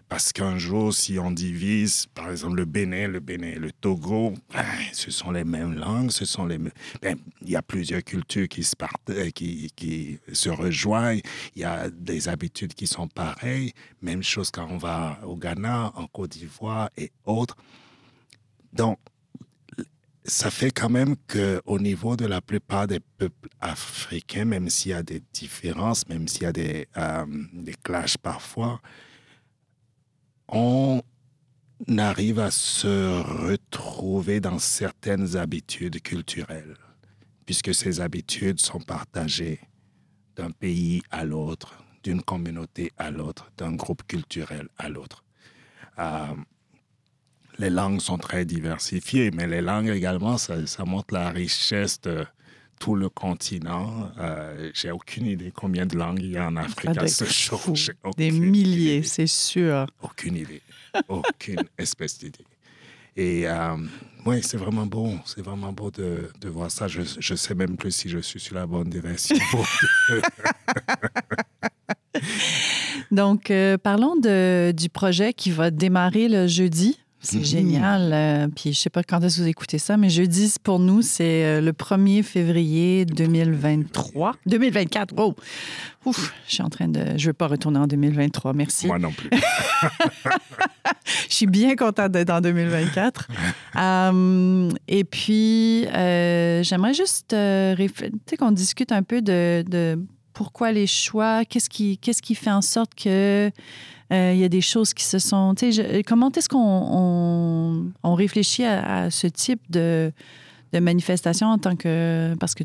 Parce 0.08 0.32
qu'un 0.32 0.58
jour, 0.58 0.92
si 0.92 1.20
on 1.20 1.30
divise, 1.30 2.06
par 2.14 2.28
exemple, 2.30 2.56
le 2.56 2.64
Bénin, 2.64 3.06
le 3.06 3.20
Bénin 3.20 3.54
le 3.56 3.70
Togo, 3.70 4.34
ben, 4.52 4.64
ce 4.92 5.12
sont 5.12 5.30
les 5.30 5.44
mêmes 5.44 5.74
langues, 5.74 6.10
ce 6.10 6.24
sont 6.24 6.46
les 6.46 6.58
ben, 6.58 7.16
il 7.42 7.50
y 7.50 7.54
a 7.54 7.62
plusieurs 7.62 8.02
cultures 8.02 8.48
qui 8.48 8.64
se, 8.64 8.74
euh, 9.10 9.30
qui, 9.30 9.70
qui 9.76 10.18
se 10.32 10.50
rejoignent, 10.50 11.20
il 11.54 11.62
y 11.62 11.64
a 11.64 11.88
des 11.88 12.28
habitudes 12.28 12.74
qui 12.74 12.88
sont 12.88 13.06
pareilles. 13.06 13.72
Même 14.02 14.24
chose 14.24 14.50
quand 14.50 14.66
on 14.68 14.78
va 14.78 15.20
au 15.24 15.36
Ghana, 15.36 15.92
en 15.94 16.08
Côte 16.08 16.30
d'Ivoire 16.30 16.90
et 16.96 17.12
autres. 17.24 17.56
Donc, 18.72 18.98
ça 20.28 20.50
fait 20.50 20.70
quand 20.70 20.90
même 20.90 21.16
qu'au 21.26 21.78
niveau 21.78 22.16
de 22.16 22.26
la 22.26 22.40
plupart 22.40 22.86
des 22.86 23.00
peuples 23.00 23.48
africains, 23.60 24.44
même 24.44 24.68
s'il 24.68 24.90
y 24.90 24.94
a 24.94 25.02
des 25.02 25.22
différences, 25.32 26.06
même 26.08 26.28
s'il 26.28 26.42
y 26.42 26.46
a 26.46 26.52
des, 26.52 26.86
euh, 26.96 27.24
clashs 27.82 28.18
parfois, 28.18 28.80
on 30.48 31.02
arrive 31.96 32.40
à 32.40 32.50
se 32.50 33.22
retrouver 33.46 34.40
dans 34.40 34.58
certaines 34.58 35.36
habitudes 35.36 36.00
culturelles, 36.02 36.76
puisque 37.46 37.74
ces 37.74 38.00
habitudes 38.00 38.60
sont 38.60 38.80
partagées 38.80 39.60
d'un 40.36 40.50
pays 40.50 41.02
à 41.10 41.24
l'autre, 41.24 41.82
d'une 42.02 42.22
communauté 42.22 42.92
à 42.98 43.10
l'autre, 43.10 43.50
d'un 43.56 43.72
groupe 43.72 44.02
culturel 44.06 44.68
à 44.76 44.88
l'autre. 44.88 45.24
Euh, 45.98 46.26
les 47.58 47.70
langues 47.70 48.00
sont 48.00 48.18
très 48.18 48.44
diversifiées, 48.44 49.30
mais 49.32 49.46
les 49.46 49.60
langues 49.60 49.88
également, 49.88 50.38
ça, 50.38 50.56
montre 50.86 51.14
la 51.14 51.30
richesse 51.30 52.00
de 52.00 52.24
tout 52.78 52.94
le 52.94 53.08
continent. 53.08 54.10
Euh, 54.18 54.70
j'ai 54.74 54.90
aucune 54.92 55.26
idée 55.26 55.52
combien 55.54 55.84
de 55.84 55.96
langues 55.96 56.20
il 56.22 56.30
y 56.30 56.36
a 56.36 56.46
en 56.46 56.56
Afrique 56.56 56.96
à 56.96 57.08
ce 57.08 57.24
jour. 57.24 57.60
Des 58.16 58.30
milliers, 58.30 59.02
c'est 59.02 59.26
sûr. 59.26 59.86
Aucune 60.00 60.36
idée. 60.36 60.62
Aucune 61.08 61.64
espèce 61.78 62.18
d'idée. 62.18 62.44
Et 63.16 63.48
euh, 63.48 63.76
oui, 64.26 64.40
c'est 64.44 64.56
vraiment 64.56 64.86
beau. 64.86 65.10
C'est 65.24 65.42
vraiment 65.42 65.72
beau 65.72 65.90
de, 65.90 66.30
de 66.40 66.48
voir 66.48 66.70
ça. 66.70 66.86
Je 66.86 67.00
ne 67.00 67.36
sais 67.36 67.54
même 67.56 67.76
plus 67.76 67.90
si 67.90 68.08
je 68.08 68.20
suis 68.20 68.38
sur 68.38 68.54
la 68.54 68.64
bonne 68.64 68.88
direction. 68.88 69.36
Donc, 73.10 73.50
euh, 73.50 73.76
parlons 73.76 74.14
de, 74.16 74.72
du 74.76 74.88
projet 74.88 75.32
qui 75.32 75.50
va 75.50 75.72
démarrer 75.72 76.28
le 76.28 76.46
jeudi. 76.46 77.00
C'est 77.20 77.38
mhm. 77.38 77.44
génial. 77.44 78.10
Euh, 78.12 78.48
puis 78.54 78.72
je 78.72 78.78
sais 78.78 78.90
pas 78.90 79.02
quand 79.02 79.20
est-ce 79.20 79.38
que 79.38 79.42
vous 79.42 79.48
écoutez 79.48 79.78
ça, 79.78 79.96
mais 79.96 80.08
jeudi, 80.08 80.52
pour 80.62 80.78
nous, 80.78 81.02
c'est 81.02 81.44
euh, 81.44 81.60
le 81.60 81.72
1er 81.72 82.22
février 82.22 83.04
2023. 83.06 84.36
2024, 84.46 85.16
wow! 85.16 85.34
Ouf, 86.04 86.32
je 86.46 86.54
suis 86.54 86.62
en 86.62 86.68
train 86.68 86.88
de... 86.88 87.18
Je 87.18 87.26
veux 87.26 87.32
pas 87.32 87.48
retourner 87.48 87.80
en 87.80 87.86
2023, 87.86 88.52
merci. 88.52 88.86
Moi 88.86 88.98
non 88.98 89.10
plus. 89.10 89.30
je 91.28 91.34
suis 91.34 91.46
bien 91.46 91.74
contente 91.74 92.12
d'être 92.12 92.30
en 92.30 92.40
2024. 92.40 93.28
Euh, 93.76 94.70
et 94.88 95.04
puis, 95.04 95.86
j'aimerais 95.92 96.94
juste 96.94 97.34
qu'on 98.38 98.52
discute 98.52 98.92
un 98.92 99.02
peu 99.02 99.22
de, 99.22 99.64
de 99.68 99.98
pourquoi 100.38 100.70
les 100.70 100.86
choix, 100.86 101.44
qu'est-ce 101.44 101.68
qui, 101.68 101.98
qu'est-ce 101.98 102.22
qui 102.22 102.36
fait 102.36 102.52
en 102.52 102.62
sorte 102.62 102.94
que 102.94 103.50
euh, 104.12 104.32
il 104.34 104.38
y 104.38 104.44
a 104.44 104.48
des 104.48 104.60
choses 104.60 104.94
qui 104.94 105.04
se 105.04 105.18
sont. 105.18 105.54
comment 106.06 106.30
est-ce 106.30 106.48
qu'on 106.48 107.92
on, 108.02 108.14
réfléchit 108.14 108.64
à, 108.64 109.10
ce 109.10 109.26
type 109.26 109.60
de, 109.70 110.12
de 110.72 110.78
manifestation 110.78 111.48
en 111.48 111.58
tant 111.58 111.76
que. 111.76 112.34
Parce 112.40 112.54
que 112.54 112.64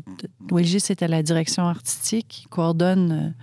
OLG, 0.50 0.78
c'est 0.78 1.02
à 1.02 1.08
la 1.08 1.22
direction 1.22 1.64
artistique 1.64 2.26
qui 2.28 2.46
coordonne. 2.46 3.34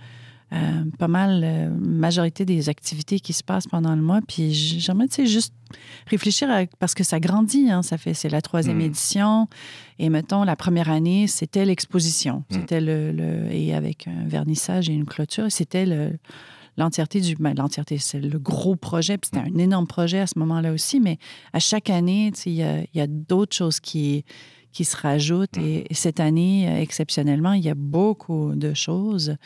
Euh, 0.52 0.84
pas 0.98 1.08
mal 1.08 1.40
la 1.40 1.68
majorité 1.70 2.44
des 2.44 2.68
activités 2.68 3.20
qui 3.20 3.32
se 3.32 3.42
passent 3.42 3.66
pendant 3.66 3.96
le 3.96 4.02
mois. 4.02 4.20
Puis 4.26 4.52
j'aimerais 4.52 5.06
juste 5.24 5.54
réfléchir 6.08 6.50
à, 6.50 6.66
parce 6.78 6.94
que 6.94 7.04
ça 7.04 7.20
grandit, 7.20 7.70
hein, 7.70 7.80
ça 7.82 7.96
fait 7.96 8.12
c'est 8.12 8.28
la 8.28 8.42
troisième 8.42 8.76
mm. 8.76 8.82
édition. 8.82 9.48
Et 9.98 10.10
mettons, 10.10 10.44
la 10.44 10.54
première 10.54 10.90
année, 10.90 11.26
c'était 11.26 11.64
l'exposition. 11.64 12.44
Mm. 12.50 12.54
C'était 12.54 12.80
le, 12.82 13.12
le, 13.12 13.50
Et 13.50 13.72
avec 13.74 14.06
un 14.06 14.26
vernissage 14.26 14.90
et 14.90 14.92
une 14.92 15.06
clôture, 15.06 15.46
c'était 15.50 15.86
le, 15.86 16.18
l'entièreté 16.76 17.20
du. 17.20 17.36
Ben, 17.36 17.54
c'est 17.98 18.20
le 18.20 18.38
gros 18.38 18.76
projet, 18.76 19.18
puis 19.18 19.30
c'était 19.32 19.46
un 19.48 19.58
énorme 19.58 19.86
projet 19.86 20.20
à 20.20 20.26
ce 20.26 20.38
moment-là 20.38 20.72
aussi, 20.72 21.00
mais 21.00 21.18
à 21.52 21.58
chaque 21.58 21.90
année, 21.90 22.32
il 22.46 22.52
y 22.52 23.00
a, 23.00 23.06
d'autres 23.06 23.54
choses 23.54 23.80
qui, 23.80 24.24
qui 24.72 24.84
se 24.84 24.96
rajoutent. 24.96 25.56
Et, 25.58 25.86
cette 25.92 26.20
année, 26.20 26.80
exceptionnellement, 26.80 27.52
il 27.52 27.62
y 27.62 27.70
a 27.70 27.74
beaucoup 27.74 28.54
de 28.54 28.74
choses. 28.74 29.36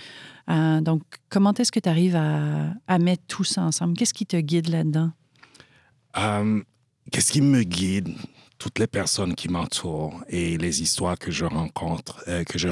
Euh, 0.49 0.81
donc, 0.81 1.03
comment 1.29 1.53
est-ce 1.55 1.73
que 1.73 1.81
tu 1.81 1.89
arrives 1.89 2.17
à, 2.17 2.73
à, 2.87 2.99
mettre 2.99 3.25
tout 3.27 3.45
ça 3.45 3.63
ensemble? 3.63 3.97
Qu'est-ce 3.97 4.15
qui 4.15 4.27
te 4.27 4.37
guide 4.37 4.69
là-dedans? 4.69 5.11
Euh, 6.19 6.63
qu'est-ce 7.11 7.33
qui 7.33 7.41
me 7.41 7.63
guide? 7.63 8.09
Toutes 8.59 8.79
les 8.79 8.87
personnes 8.87 9.35
qui 9.35 9.49
m'entourent 9.49 10.25
et 10.29 10.57
les 10.57 10.81
histoires 10.81 11.19
que 11.19 11.31
je 11.31 11.45
rencontre, 11.45 12.25
euh, 12.29 12.43
que 12.45 12.59
je 12.59 12.69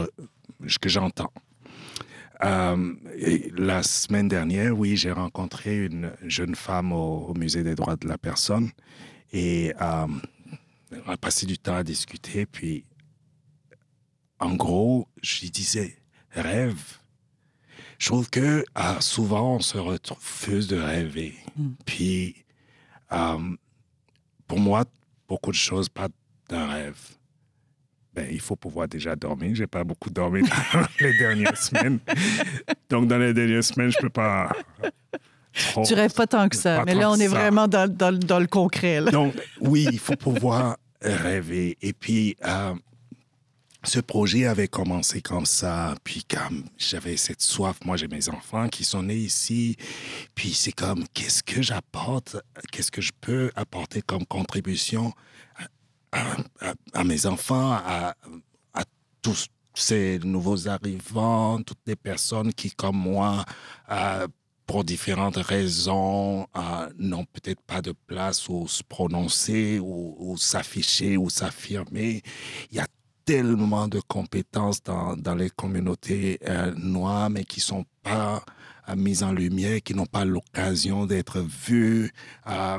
que 0.81 0.88
j'entends. 0.88 1.33
Euh, 2.42 2.94
la 3.57 3.83
semaine 3.83 4.29
dernière, 4.29 4.77
oui, 4.77 4.97
j'ai 4.97 5.12
rencontré 5.12 5.85
une 5.85 6.12
jeune 6.23 6.55
femme 6.55 6.92
au, 6.92 7.33
musée 7.35 7.62
des 7.62 7.75
droits 7.75 7.97
de 7.97 8.09
la 8.09 8.18
personne 8.18 8.70
et 9.33 9.73
euh, 9.81 10.07
on 11.07 11.11
a 11.11 11.16
passé 11.16 11.47
du 11.47 11.59
temps 11.59 11.77
à 11.77 11.85
discuter. 11.85 12.47
Puis, 12.47 12.85
en 14.40 14.55
gros, 14.55 15.09
je 15.23 15.42
lui 15.42 15.51
disais 15.51 15.97
rêve. 16.31 16.99
Je 17.99 18.09
trouve 18.09 18.29
que 18.29 18.64
euh, 18.79 19.01
souvent 19.01 19.57
on 19.57 19.61
se 19.61 19.79
refuse 19.79 20.66
de 20.66 20.77
rêver. 20.77 21.35
Mm. 21.57 21.68
Puis, 21.87 22.44
pour 24.49 24.59
moi, 24.59 24.85
beaucoup 25.29 25.53
de 25.53 25.57
choses 25.57 25.88
pas 25.88 26.09
d'un 26.49 26.66
rêve. 26.66 27.16
Ben, 28.14 28.29
il 28.31 28.40
faut 28.40 28.57
pouvoir 28.57 28.87
déjà 28.88 29.16
dormir. 29.16 29.55
J'ai 29.55 29.66
pas 29.66 29.85
beaucoup 29.85 30.11
dormi 30.11 30.42
dans 30.72 30.87
les 31.00 31.18
dernières 31.18 31.57
semaines. 31.57 31.98
Donc, 32.88 33.09
dans 33.09 33.18
les 33.18 33.35
dernières 33.35 33.64
semaines, 33.64 33.90
je 33.90 33.98
peux 33.98 34.11
pas. 34.11 34.50
tu 35.85 35.94
rêves 35.94 36.14
pas 36.14 36.27
tant 36.27 36.48
que 36.48 36.57
ça. 36.57 36.85
mais 36.85 36.94
là, 36.94 37.11
on 37.11 37.16
est 37.16 37.27
vraiment 37.27 37.66
dans, 37.66 37.90
dans, 37.90 38.16
dans, 38.16 38.38
le 38.38 38.46
concret. 38.46 39.03
Donc, 39.11 39.35
oui, 39.61 39.87
il 39.90 39.98
faut 39.98 40.16
pouvoir 40.16 40.77
rêver. 41.03 41.77
Et 41.83 41.92
puis, 41.92 42.37
euh, 42.44 42.74
ce 43.85 44.00
projet 44.00 44.46
avait 44.46 44.68
commencé 44.68 45.20
comme 45.20 45.46
ça, 45.46 45.94
puis 46.05 46.24
comme 46.24 46.64
j'avais 46.79 47.16
cette 47.16 47.42
soif, 47.42 47.79
moi 47.85 47.96
j'ai 47.96 48.09
mes 48.09 48.29
enfants 48.31 48.68
qui 48.68 48.83
sont 48.85 49.03
nés 49.03 49.14
ici, 49.14 49.77
puis 50.35 50.55
c'est 50.55 50.72
comme 50.72 51.05
qu'est-ce 51.12 51.42
que 51.42 51.61
j'apporte, 51.61 52.37
qu'est-ce 52.72 52.90
que 52.90 53.03
je 53.03 53.12
peux 53.20 53.50
apporter 53.55 54.00
comme 54.00 54.24
contribution 54.24 55.12
à, 56.92 57.05
mes 57.05 57.27
enfants, 57.27 57.72
à, 57.72 58.14
tous 59.22 59.46
ces 59.74 60.18
nouveaux 60.18 60.68
arrivants, 60.68 61.62
toutes 61.62 61.81
les 61.87 61.96
personnes 61.96 62.53
qui 62.53 62.70
comme 62.70 62.96
moi, 62.96 63.44
euh, 63.90 64.29
pour 64.66 64.85
différentes 64.85 65.37
raisons, 65.37 66.46
euh, 66.57 66.90
n'ont 66.98 67.24
peut-être 67.24 67.61
pas 67.62 67.83
de 67.83 67.92
place 68.07 68.48
où 68.48 68.68
se 68.68 68.83
prononcer 68.83 69.79
ou, 69.81 70.37
s'afficher 70.38 71.16
ou 71.16 71.31
s'affirmer. 71.31 72.22
Il 72.70 72.77
y 72.77 72.81
a 72.81 72.87
tellement 73.24 73.88
de 73.88 74.00
compétences 74.00 74.83
dans, 74.83 75.35
les 75.35 75.50
communautés 75.50 76.38
euh, 76.46 76.74
noires, 76.77 77.31
mais 77.31 77.44
qui 77.44 77.61
sont 77.61 77.85
pas 78.03 78.44
mises 78.97 79.23
en 79.23 79.33
lumière, 79.33 79.81
qui 79.83 79.94
n'ont 79.94 80.07
pas 80.07 80.25
l'occasion 80.25 81.07
d'être 81.07 81.40
vues. 81.40 82.11
Euh, 82.47 82.79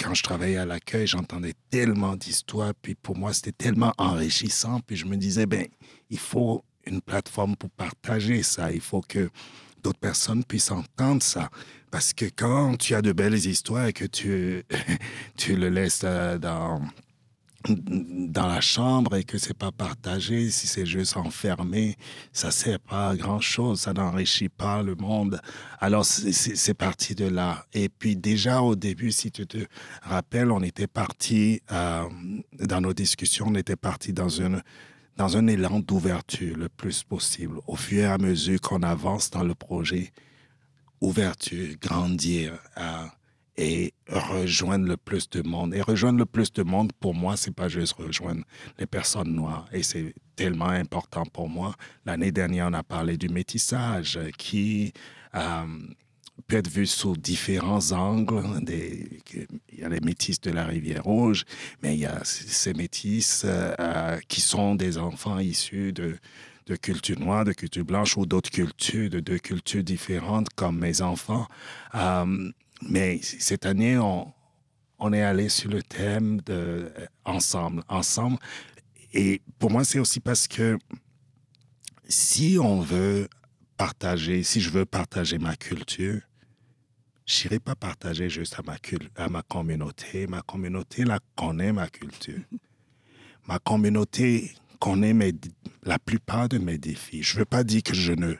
quand 0.00 0.14
je 0.14 0.22
travaillais 0.22 0.56
à 0.56 0.64
l'accueil, 0.64 1.06
j'entendais 1.06 1.54
tellement 1.70 2.16
d'histoires, 2.16 2.72
puis 2.80 2.94
pour 2.94 3.16
moi, 3.16 3.32
c'était 3.32 3.52
tellement 3.52 3.92
enrichissant, 3.98 4.80
puis 4.86 4.96
je 4.96 5.06
me 5.06 5.16
disais, 5.16 5.46
ben, 5.46 5.66
il 6.10 6.18
faut 6.18 6.64
une 6.86 7.00
plateforme 7.00 7.56
pour 7.56 7.70
partager 7.70 8.42
ça, 8.42 8.72
il 8.72 8.80
faut 8.80 9.02
que 9.02 9.30
d'autres 9.82 9.98
personnes 9.98 10.44
puissent 10.44 10.70
entendre 10.70 11.22
ça. 11.22 11.50
Parce 11.90 12.12
que 12.14 12.24
quand 12.24 12.76
tu 12.76 12.94
as 12.94 13.02
de 13.02 13.12
belles 13.12 13.34
histoires 13.34 13.86
et 13.86 13.92
que 13.92 14.06
tu, 14.06 14.64
tu 15.36 15.56
le 15.56 15.68
laisses 15.68 16.00
dans 16.00 16.80
dans 17.68 18.46
la 18.46 18.60
chambre 18.60 19.16
et 19.16 19.24
que 19.24 19.38
c'est 19.38 19.56
pas 19.56 19.72
partagé, 19.72 20.50
si 20.50 20.66
c'est 20.66 20.86
juste 20.86 21.16
enfermé, 21.16 21.96
ça 22.32 22.50
sert 22.50 22.80
pas 22.80 23.10
à 23.10 23.16
grand 23.16 23.40
chose, 23.40 23.80
ça 23.80 23.92
n'enrichit 23.92 24.48
pas 24.48 24.82
le 24.82 24.94
monde. 24.94 25.40
Alors 25.80 26.04
c'est 26.04 26.74
parti 26.74 27.14
de 27.14 27.26
là. 27.26 27.64
Et 27.72 27.88
puis 27.88 28.16
déjà 28.16 28.62
au 28.62 28.74
début, 28.74 29.12
si 29.12 29.30
tu 29.30 29.46
te 29.46 29.58
rappelles, 30.02 30.50
on 30.50 30.62
était 30.62 30.86
parti 30.86 31.60
euh, 31.70 32.04
dans 32.60 32.80
nos 32.80 32.92
discussions, 32.92 33.46
on 33.48 33.54
était 33.54 33.76
parti 33.76 34.12
dans 34.12 34.28
une 34.28 34.62
dans 35.16 35.36
un 35.36 35.46
élan 35.46 35.80
d'ouverture 35.80 36.56
le 36.56 36.70
plus 36.70 37.02
possible. 37.02 37.58
Au 37.66 37.76
fur 37.76 38.04
et 38.04 38.06
à 38.06 38.16
mesure 38.16 38.58
qu'on 38.60 38.82
avance 38.82 39.30
dans 39.30 39.42
le 39.42 39.54
projet, 39.54 40.10
ouverture, 41.02 41.76
grandir. 41.80 42.58
Euh, 42.78 43.06
et 43.56 43.92
rejoindre 44.08 44.86
le 44.86 44.96
plus 44.96 45.28
de 45.30 45.46
monde. 45.46 45.74
Et 45.74 45.82
rejoindre 45.82 46.18
le 46.18 46.26
plus 46.26 46.52
de 46.52 46.62
monde, 46.62 46.92
pour 47.00 47.14
moi, 47.14 47.36
c'est 47.36 47.54
pas 47.54 47.68
juste 47.68 47.94
rejoindre 47.94 48.42
les 48.78 48.86
personnes 48.86 49.34
noires. 49.34 49.66
Et 49.72 49.82
c'est 49.82 50.14
tellement 50.36 50.68
important 50.68 51.24
pour 51.24 51.48
moi. 51.48 51.74
L'année 52.06 52.32
dernière, 52.32 52.68
on 52.68 52.72
a 52.72 52.82
parlé 52.82 53.16
du 53.16 53.28
métissage 53.28 54.18
qui 54.38 54.92
euh, 55.34 55.64
peut 56.46 56.56
être 56.56 56.70
vu 56.70 56.86
sous 56.86 57.14
différents 57.16 57.92
angles. 57.92 58.42
il 58.68 59.78
y 59.78 59.84
a 59.84 59.88
les 59.88 60.00
métis 60.00 60.40
de 60.40 60.50
la 60.50 60.64
rivière 60.64 61.04
Rouge, 61.04 61.44
mais 61.82 61.94
il 61.94 62.00
y 62.00 62.06
a 62.06 62.20
ces 62.24 62.72
métis 62.72 63.42
euh, 63.44 64.18
qui 64.28 64.40
sont 64.40 64.74
des 64.74 64.96
enfants 64.98 65.38
issus 65.38 65.92
de 65.92 66.16
de 66.66 66.76
culture 66.76 67.18
noire, 67.18 67.44
de 67.44 67.52
culture 67.52 67.84
blanche 67.84 68.16
ou 68.16 68.26
d'autres 68.26 68.50
cultures, 68.50 69.10
de 69.10 69.20
deux 69.20 69.38
cultures 69.38 69.82
différentes 69.82 70.48
comme 70.54 70.78
mes 70.78 71.02
enfants. 71.02 71.46
Euh, 71.94 72.50
mais 72.88 73.20
cette 73.22 73.66
année, 73.66 73.98
on, 73.98 74.32
on 74.98 75.12
est 75.12 75.22
allé 75.22 75.48
sur 75.48 75.70
le 75.70 75.82
thème 75.82 76.40
de 76.42 76.52
euh, 76.96 77.06
ensemble, 77.24 77.82
ensemble. 77.88 78.38
Et 79.12 79.42
pour 79.58 79.70
moi, 79.70 79.84
c'est 79.84 79.98
aussi 79.98 80.20
parce 80.20 80.46
que 80.46 80.78
si 82.08 82.56
on 82.60 82.80
veut 82.80 83.28
partager, 83.76 84.42
si 84.42 84.60
je 84.60 84.70
veux 84.70 84.84
partager 84.84 85.38
ma 85.38 85.56
culture, 85.56 86.20
je 87.26 87.44
n'irai 87.44 87.58
pas 87.58 87.74
partager 87.74 88.28
juste 88.28 88.56
à 88.58 88.62
ma, 88.62 88.76
à 89.16 89.28
ma 89.28 89.42
communauté. 89.42 90.26
Ma 90.26 90.42
communauté 90.42 91.04
la 91.04 91.18
connaît 91.36 91.72
ma 91.72 91.88
culture. 91.88 92.40
Ma 93.48 93.58
communauté 93.58 94.54
connaît 94.78 95.14
mes, 95.14 95.32
la 95.82 95.98
plupart 95.98 96.48
de 96.48 96.58
mes 96.58 96.78
défis. 96.78 97.24
Je 97.24 97.34
ne 97.34 97.38
veux 97.40 97.44
pas 97.44 97.64
dire 97.64 97.82
que 97.82 97.92
je 97.92 98.12
ne 98.12 98.36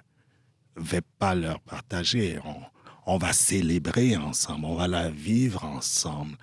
vais 0.77 1.01
pas 1.19 1.35
leur 1.35 1.61
partager. 1.61 2.39
On, 2.45 2.63
on 3.07 3.19
va 3.19 3.33
célébrer 3.33 4.17
ensemble, 4.17 4.67
on 4.67 4.75
va 4.75 4.89
la 4.89 5.11
vivre 5.11 5.65
ensemble. 5.65 6.37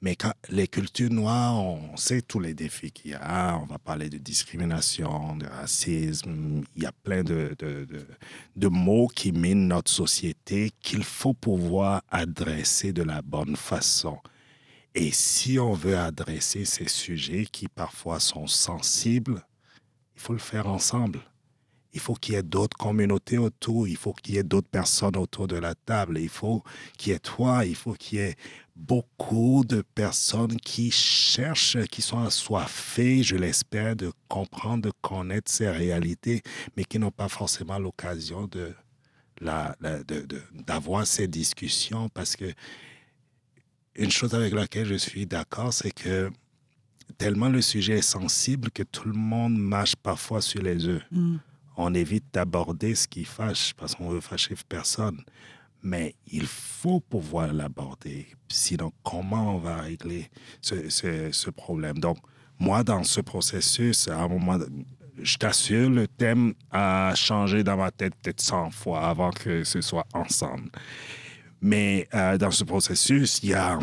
Mais 0.00 0.16
les 0.48 0.66
cultures 0.66 1.12
noires, 1.12 1.54
on 1.54 1.96
sait 1.96 2.22
tous 2.22 2.40
les 2.40 2.54
défis 2.54 2.90
qu'il 2.90 3.12
y 3.12 3.14
a. 3.14 3.56
On 3.62 3.66
va 3.66 3.78
parler 3.78 4.10
de 4.10 4.18
discrimination, 4.18 5.36
de 5.36 5.46
racisme. 5.46 6.64
Il 6.74 6.82
y 6.82 6.86
a 6.86 6.90
plein 6.90 7.22
de, 7.22 7.56
de, 8.56 8.68
mots 8.68 9.06
qui 9.06 9.30
minent 9.30 9.68
notre 9.68 9.92
société 9.92 10.72
qu'il 10.80 11.04
faut 11.04 11.34
pouvoir 11.34 12.02
adresser 12.10 12.92
de 12.92 13.04
la 13.04 13.22
bonne 13.22 13.54
façon. 13.54 14.18
Et 14.96 15.12
si 15.12 15.60
on 15.60 15.72
veut 15.72 15.96
adresser 15.96 16.64
ces 16.64 16.88
sujets 16.88 17.46
qui 17.46 17.68
parfois 17.68 18.18
sont 18.18 18.48
sensibles, 18.48 19.46
il 20.16 20.20
faut 20.20 20.32
le 20.32 20.40
faire 20.40 20.66
ensemble 20.66 21.20
il 21.92 22.00
faut 22.00 22.14
qu'il 22.14 22.34
y 22.34 22.36
ait 22.36 22.42
d'autres 22.42 22.76
communautés 22.76 23.38
autour, 23.38 23.86
il 23.86 23.96
faut 23.96 24.12
qu'il 24.12 24.34
y 24.34 24.38
ait 24.38 24.42
d'autres 24.42 24.68
personnes 24.68 25.16
autour 25.16 25.46
de 25.46 25.56
la 25.56 25.74
table, 25.74 26.18
il 26.18 26.28
faut 26.28 26.62
qu'il 26.96 27.12
y 27.12 27.16
ait 27.16 27.18
toi, 27.18 27.66
il 27.66 27.76
faut 27.76 27.92
qu'il 27.92 28.18
y 28.18 28.22
ait 28.22 28.36
beaucoup 28.74 29.62
de 29.66 29.82
personnes 29.94 30.56
qui 30.56 30.90
cherchent, 30.90 31.84
qui 31.90 32.00
sont 32.00 32.20
assoiffées, 32.20 33.22
je 33.22 33.36
l'espère, 33.36 33.94
de 33.94 34.10
comprendre, 34.28 34.84
de 34.84 34.92
connaître 35.02 35.50
ces 35.50 35.68
réalités, 35.68 36.42
mais 36.76 36.84
qui 36.84 36.98
n'ont 36.98 37.10
pas 37.10 37.28
forcément 37.28 37.78
l'occasion 37.78 38.46
de, 38.46 38.74
d'avoir 40.66 41.06
ces 41.06 41.28
discussions 41.28 42.08
parce 42.08 42.36
que 42.36 42.52
une 43.94 44.10
chose 44.10 44.34
avec 44.34 44.54
laquelle 44.54 44.86
je 44.86 44.94
suis 44.94 45.26
d'accord, 45.26 45.74
c'est 45.74 45.92
que 45.92 46.30
tellement 47.18 47.50
le 47.50 47.60
sujet 47.60 47.98
est 47.98 48.02
sensible 48.02 48.70
que 48.70 48.82
tout 48.82 49.06
le 49.06 49.14
monde 49.14 49.58
marche 49.58 49.94
parfois 49.96 50.40
sur 50.40 50.62
les 50.62 50.86
œufs. 50.86 51.02
Mm 51.10 51.36
on 51.76 51.94
évite 51.94 52.24
d'aborder 52.32 52.94
ce 52.94 53.08
qui 53.08 53.24
fâche 53.24 53.74
parce 53.74 53.94
qu'on 53.94 54.08
veut 54.08 54.20
fâcher 54.20 54.54
personne. 54.68 55.22
Mais 55.82 56.14
il 56.30 56.46
faut 56.46 57.00
pouvoir 57.00 57.52
l'aborder. 57.52 58.28
Sinon, 58.48 58.92
comment 59.02 59.56
on 59.56 59.58
va 59.58 59.78
régler 59.78 60.30
ce, 60.60 61.50
problème? 61.50 61.98
Donc, 61.98 62.18
moi, 62.58 62.84
dans 62.84 63.02
ce 63.02 63.20
processus, 63.20 64.06
à 64.06 64.20
un 64.20 64.28
moment, 64.28 64.58
je 65.20 65.36
t'assure, 65.36 65.90
le 65.90 66.06
thème 66.06 66.54
a 66.70 67.14
changé 67.16 67.64
dans 67.64 67.76
ma 67.76 67.90
tête 67.90 68.14
peut-être 68.22 68.40
100 68.40 68.70
fois 68.70 69.08
avant 69.08 69.30
que 69.30 69.64
ce 69.64 69.80
soit 69.80 70.06
ensemble. 70.14 70.70
Mais 71.60 72.08
euh, 72.14 72.38
dans 72.38 72.50
ce 72.50 72.64
processus, 72.64 73.40
il 73.42 73.50
y 73.50 73.54
a 73.54 73.78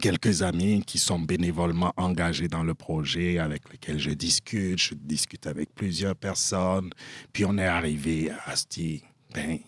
quelques 0.00 0.42
amis 0.42 0.82
qui 0.86 0.98
sont 0.98 1.18
bénévolement 1.18 1.92
engagés 1.96 2.48
dans 2.48 2.62
le 2.62 2.74
projet 2.74 3.38
avec 3.38 3.70
lesquels 3.70 3.98
je 3.98 4.10
discute. 4.10 4.78
Je 4.78 4.94
discute 4.94 5.46
avec 5.46 5.74
plusieurs 5.74 6.14
personnes. 6.14 6.90
Puis 7.32 7.44
on 7.44 7.56
est 7.58 7.66
arrivé 7.66 8.30
à 8.46 8.56
se 8.56 8.66
dire, 8.66 9.00
ben, 9.34 9.58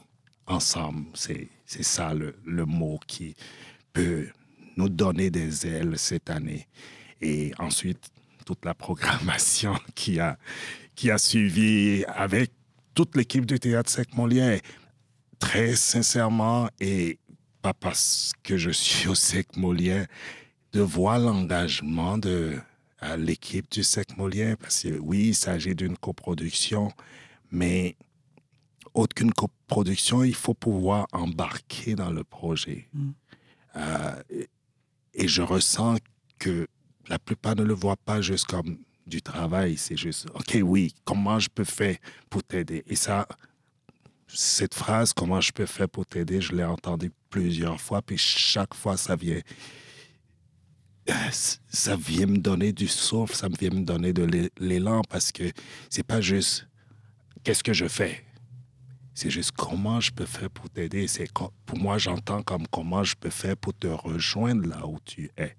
ensemble, 0.46 1.06
c'est, 1.14 1.48
ça 1.66 2.14
le, 2.14 2.36
le 2.44 2.66
mot 2.66 2.98
qui 3.06 3.34
peut 3.92 4.28
nous 4.76 4.88
donner 4.88 5.30
des 5.30 5.66
ailes 5.66 5.98
cette 5.98 6.30
année. 6.30 6.66
Et 7.20 7.52
ensuite, 7.58 8.10
toute 8.44 8.64
la 8.64 8.74
programmation 8.74 9.74
qui 9.94 10.18
a, 10.20 10.38
qui 10.94 11.10
a 11.10 11.18
suivi 11.18 12.04
avec 12.06 12.52
toute 12.94 13.16
l'équipe 13.16 13.46
du 13.46 13.58
Théâtre 13.58 13.90
Sec-Molière. 13.90 14.60
Très 15.38 15.74
sincèrement, 15.74 16.68
et 16.80 17.18
pas 17.62 17.74
parce 17.74 18.32
que 18.42 18.56
je 18.56 18.70
suis 18.70 19.08
au 19.08 19.14
Sec 19.14 19.56
Molien, 19.56 20.06
de 20.72 20.80
voir 20.80 21.18
l'engagement 21.18 22.18
de 22.18 22.58
l'équipe 23.18 23.70
du 23.70 23.82
Sec 23.82 24.16
Molien, 24.16 24.56
parce 24.56 24.82
que 24.82 24.98
oui, 24.98 25.28
il 25.28 25.34
s'agit 25.34 25.74
d'une 25.74 25.96
coproduction, 25.96 26.92
mais 27.50 27.96
autre 28.94 29.14
qu'une 29.14 29.32
coproduction, 29.32 30.22
il 30.24 30.34
faut 30.34 30.54
pouvoir 30.54 31.06
embarquer 31.12 31.94
dans 31.94 32.10
le 32.10 32.24
projet. 32.24 32.88
Mm. 32.92 33.10
Euh, 33.76 34.22
et 35.14 35.28
je 35.28 35.42
ressens 35.42 35.96
que 36.38 36.66
la 37.08 37.18
plupart 37.18 37.56
ne 37.56 37.62
le 37.62 37.74
voient 37.74 37.96
pas 37.96 38.20
juste 38.20 38.46
comme 38.46 38.78
du 39.06 39.22
travail, 39.22 39.76
c'est 39.76 39.96
juste, 39.96 40.28
OK, 40.34 40.58
oui, 40.62 40.94
comment 41.04 41.38
je 41.38 41.48
peux 41.48 41.64
faire 41.64 41.96
pour 42.28 42.42
t'aider? 42.44 42.84
Et 42.86 42.96
ça, 42.96 43.26
cette 44.32 44.74
phrase, 44.74 45.12
comment 45.12 45.40
je 45.40 45.52
peux 45.52 45.66
faire 45.66 45.88
pour 45.88 46.06
t'aider, 46.06 46.40
je 46.40 46.54
l'ai 46.54 46.64
entendue 46.64 47.12
plusieurs 47.28 47.80
fois, 47.80 48.02
puis 48.02 48.18
chaque 48.18 48.74
fois, 48.74 48.96
ça 48.96 49.16
vient 49.16 49.40
ça 51.68 51.96
vient 51.96 52.26
me 52.26 52.38
donner 52.38 52.72
du 52.72 52.88
souffle, 52.88 53.34
ça 53.34 53.48
vient 53.48 53.70
me 53.70 53.84
donner 53.84 54.12
de 54.12 54.50
l'élan 54.58 55.02
parce 55.08 55.32
que 55.32 55.44
c'est 55.88 56.02
pas 56.02 56.20
juste 56.20 56.68
qu'est-ce 57.42 57.64
que 57.64 57.72
je 57.72 57.88
fais? 57.88 58.24
C'est 59.14 59.30
juste 59.30 59.52
comment 59.52 60.00
je 60.00 60.12
peux 60.12 60.24
faire 60.24 60.50
pour 60.50 60.70
t'aider. 60.70 61.08
C'est 61.08 61.28
pour 61.66 61.78
moi, 61.78 61.98
j'entends 61.98 62.42
comme 62.42 62.66
comment 62.68 63.04
je 63.04 63.16
peux 63.16 63.30
faire 63.30 63.56
pour 63.56 63.74
te 63.74 63.88
rejoindre 63.88 64.68
là 64.68 64.86
où 64.86 64.98
tu 65.04 65.30
es, 65.36 65.56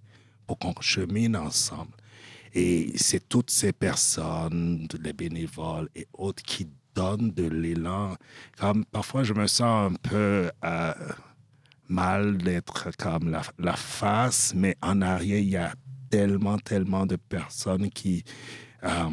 pour 0.48 0.58
qu'on 0.58 0.74
chemine 0.80 1.36
ensemble. 1.36 1.92
Et 2.54 2.94
c'est 2.98 3.28
toutes 3.28 3.52
ces 3.52 3.72
personnes, 3.72 4.88
les 5.00 5.14
bénévoles 5.14 5.90
et 5.96 6.08
autres 6.14 6.44
qui 6.44 6.68
donnent 6.95 7.32
de 7.32 7.47
l'élan. 7.47 8.15
Comme 8.58 8.86
parfois, 8.86 9.23
je 9.23 9.34
me 9.34 9.47
sens 9.47 9.91
un 9.91 9.95
peu 9.95 10.51
euh, 10.63 10.93
mal 11.88 12.38
d'être 12.38 12.89
comme 12.97 13.30
la, 13.30 13.41
la, 13.60 13.75
face, 13.75 14.54
mais 14.56 14.75
en 14.82 15.01
arrière, 15.01 15.39
il 15.39 15.49
y 15.49 15.58
a 15.58 15.73
tellement, 16.10 16.58
tellement 16.58 17.06
de 17.06 17.15
personnes 17.15 17.89
qui 17.89 18.23
euh, 18.84 19.10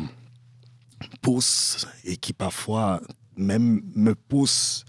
poussent 1.22 1.86
et 2.04 2.16
qui 2.16 2.32
parfois 2.32 3.00
même 3.36 3.82
me 3.94 4.14
poussent. 4.14 4.84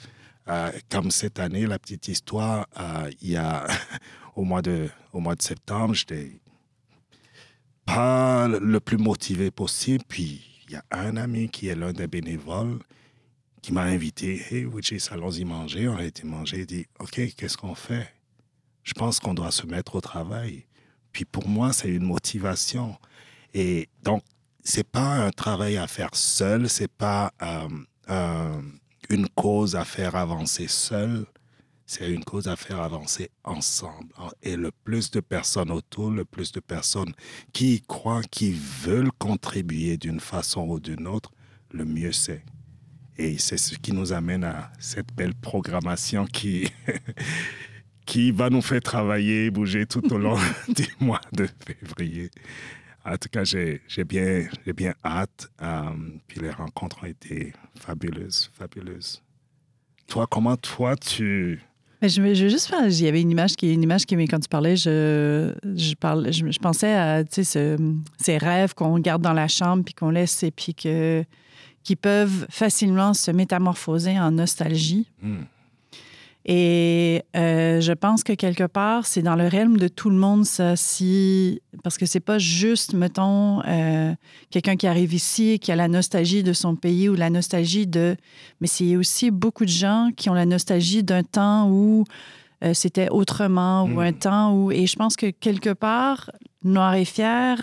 Euh, 0.47 0.71
comme 0.89 1.11
cette 1.11 1.39
année, 1.39 1.67
la 1.67 1.77
petite 1.77 2.07
histoire, 2.07 2.65
il 3.21 3.29
y 3.29 3.37
a 3.37 3.67
au 4.35 4.43
mois 4.43 4.63
de, 4.63 4.89
au 5.13 5.19
mois 5.19 5.35
de 5.35 5.43
septembre, 5.43 5.93
j'étais 5.93 6.41
pas 7.85 8.47
le 8.47 8.79
plus 8.79 8.97
motivé 8.97 9.51
possible. 9.51 10.03
Puis 10.07 10.58
il 10.69 10.73
y 10.73 10.75
a 10.75 10.83
un 10.91 11.17
ami 11.17 11.49
qui 11.49 11.67
est 11.67 11.75
l'un 11.75 11.93
des 11.93 12.05
bénévoles 12.05 12.77
qui 13.61 13.73
m'a 13.73 13.81
invité. 13.81 14.41
Hey, 14.49 14.65
Witches, 14.65 15.11
allons-y 15.11 15.43
manger. 15.43 15.87
On 15.87 15.97
a 15.97 16.03
été 16.03 16.23
manger. 16.25 16.59
Il 16.59 16.65
dit 16.67 16.85
OK, 16.99 17.19
qu'est-ce 17.35 17.57
qu'on 17.57 17.73
fait? 17.73 18.07
Je 18.83 18.93
pense 18.93 19.19
qu'on 19.19 19.33
doit 19.33 19.51
se 19.51 19.65
mettre 19.65 19.95
au 19.95 20.01
travail. 20.01 20.65
Puis 21.11 21.25
pour 21.25 21.47
moi, 21.47 21.73
c'est 21.73 21.89
une 21.89 22.05
motivation. 22.05 22.95
Et 23.53 23.89
donc, 24.03 24.23
c'est 24.63 24.87
pas 24.87 25.25
un 25.25 25.31
travail 25.31 25.77
à 25.77 25.87
faire 25.87 26.13
seul, 26.13 26.69
c'est 26.69 26.91
pas 26.91 27.33
euh, 27.41 28.61
une 29.09 29.27
cause 29.29 29.75
à 29.75 29.85
faire 29.85 30.15
avancer 30.15 30.67
seul 30.67 31.25
c'est 31.89 32.11
une 32.11 32.23
cause 32.23 32.47
à 32.47 32.55
faire 32.55 32.81
avancer 32.81 33.31
ensemble. 33.43 34.13
Et 34.43 34.55
le 34.55 34.69
plus 34.69 35.09
de 35.09 35.21
personnes 35.21 35.71
autour, 35.71 36.11
le 36.11 36.23
plus 36.23 36.51
de 36.51 36.59
personnes 36.59 37.13
qui 37.51 37.77
y 37.77 37.81
croient, 37.81 38.21
qui 38.29 38.51
veulent 38.51 39.11
contribuer 39.13 39.97
d'une 39.97 40.19
façon 40.19 40.67
ou 40.67 40.79
d'une 40.79 41.07
autre, 41.07 41.31
le 41.71 41.85
mieux 41.85 42.11
c'est. 42.11 42.43
Et 43.17 43.39
c'est 43.39 43.57
ce 43.57 43.75
qui 43.79 43.91
nous 43.91 44.13
amène 44.13 44.43
à 44.43 44.71
cette 44.77 45.11
belle 45.15 45.33
programmation 45.33 46.27
qui, 46.27 46.71
qui 48.05 48.29
va 48.29 48.51
nous 48.51 48.61
faire 48.61 48.81
travailler, 48.81 49.49
bouger 49.49 49.87
tout 49.87 50.13
au 50.13 50.19
long 50.19 50.37
du 50.67 50.85
mois 50.99 51.21
de 51.31 51.47
février. 51.65 52.29
En 53.03 53.17
tout 53.17 53.29
cas, 53.29 53.43
j'ai 53.43 53.81
bien, 54.07 54.47
bien 54.75 54.93
hâte. 55.03 55.49
Euh, 55.59 55.89
puis 56.27 56.39
les 56.39 56.51
rencontres 56.51 57.03
ont 57.03 57.07
été 57.07 57.51
fabuleuses, 57.73 58.51
fabuleuses. 58.53 59.23
Toi, 60.05 60.27
comment 60.27 60.57
toi, 60.57 60.95
tu, 60.95 61.59
je, 62.01 62.21
vais, 62.21 62.35
juste 62.35 62.67
faire. 62.67 62.87
Il 62.87 63.01
y 63.01 63.07
avait 63.07 63.21
une 63.21 63.31
image 63.31 63.55
qui, 63.55 63.73
une 63.73 63.83
image 63.83 64.05
qui, 64.05 64.15
quand 64.27 64.39
tu 64.39 64.49
parlais, 64.49 64.75
je, 64.75 65.53
je, 65.75 65.95
parle, 65.95 66.31
je, 66.31 66.59
pensais 66.59 66.93
à 66.93 67.23
ce, 67.29 67.77
ces 68.17 68.37
rêves 68.37 68.73
qu'on 68.73 68.97
garde 68.99 69.21
dans 69.21 69.33
la 69.33 69.47
chambre 69.47 69.83
puis 69.83 69.93
qu'on 69.93 70.09
laisse 70.09 70.43
et 70.43 70.51
puis 70.51 70.73
que, 70.73 71.23
qui 71.83 71.95
peuvent 71.95 72.45
facilement 72.49 73.13
se 73.13 73.31
métamorphoser 73.31 74.19
en 74.19 74.31
nostalgie. 74.31 75.07
Hmm. 75.21 75.43
Et 76.51 77.21
euh, 77.37 77.79
je 77.79 77.91
pense 77.93 78.23
que 78.23 78.33
quelque 78.33 78.63
part, 78.63 79.05
c'est 79.05 79.21
dans 79.21 79.35
le 79.35 79.47
realm 79.47 79.77
de 79.77 79.87
tout 79.87 80.09
le 80.09 80.15
monde, 80.15 80.45
ça, 80.45 80.75
si. 80.75 81.61
Parce 81.83 81.99
que 81.99 82.07
c'est 82.07 82.19
pas 82.19 82.39
juste, 82.39 82.95
mettons, 82.95 83.61
euh, 83.67 84.15
quelqu'un 84.49 84.75
qui 84.75 84.87
arrive 84.87 85.13
ici 85.13 85.51
et 85.51 85.59
qui 85.59 85.71
a 85.71 85.75
la 85.75 85.87
nostalgie 85.87 86.41
de 86.41 86.51
son 86.51 86.75
pays 86.75 87.07
ou 87.07 87.13
la 87.13 87.29
nostalgie 87.29 87.85
de. 87.85 88.15
Mais 88.61 88.67
c'est 88.67 88.95
aussi 88.95 89.29
beaucoup 89.29 89.63
de 89.63 89.69
gens 89.69 90.09
qui 90.17 90.27
ont 90.31 90.33
la 90.33 90.47
nostalgie 90.47 91.03
d'un 91.03 91.21
temps 91.21 91.69
où 91.69 92.03
euh, 92.63 92.73
c'était 92.73 93.09
autrement 93.09 93.83
ou 93.83 93.99
un 93.99 94.09
hmm. 94.09 94.17
temps 94.17 94.53
où. 94.55 94.71
Et 94.71 94.87
je 94.87 94.95
pense 94.95 95.15
que 95.15 95.29
quelque 95.29 95.73
part, 95.73 96.31
Noir 96.63 96.95
et 96.95 97.05
Fier 97.05 97.57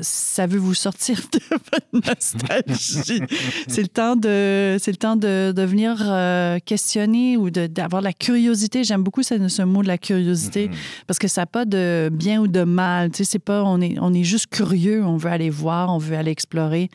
ça 0.00 0.46
veut 0.46 0.58
vous 0.58 0.74
sortir 0.74 1.20
de 1.32 1.38
votre 1.50 2.08
nostalgie. 2.08 3.22
c'est 3.68 3.82
le 3.82 3.88
temps 3.88 4.16
de, 4.16 4.76
c'est 4.80 4.90
le 4.90 4.96
temps 4.96 5.16
de, 5.16 5.52
de 5.54 5.62
venir 5.62 5.96
euh, 6.00 6.58
questionner 6.64 7.36
ou 7.36 7.50
d'avoir 7.50 8.00
la 8.02 8.12
curiosité. 8.12 8.84
J'aime 8.84 9.02
beaucoup 9.02 9.22
ce, 9.22 9.48
ce, 9.48 9.62
mot 9.62 9.82
de 9.82 9.88
la 9.88 9.98
curiosité 9.98 10.68
mm-hmm. 10.68 11.04
parce 11.06 11.18
que 11.18 11.28
ça 11.28 11.42
n'a 11.42 11.46
pas 11.46 11.64
de 11.64 12.10
bien 12.12 12.40
ou 12.40 12.48
de 12.48 12.62
mal. 12.64 13.10
Tu 13.10 13.18
sais, 13.18 13.24
c'est 13.24 13.38
pas, 13.38 13.62
on 13.64 13.80
est, 13.80 13.98
on 14.00 14.12
est 14.14 14.24
juste 14.24 14.46
curieux. 14.46 15.04
On 15.04 15.16
veut 15.16 15.30
aller 15.30 15.50
voir, 15.50 15.94
on 15.94 15.98
veut 15.98 16.16
aller 16.16 16.30
explorer. 16.30 16.88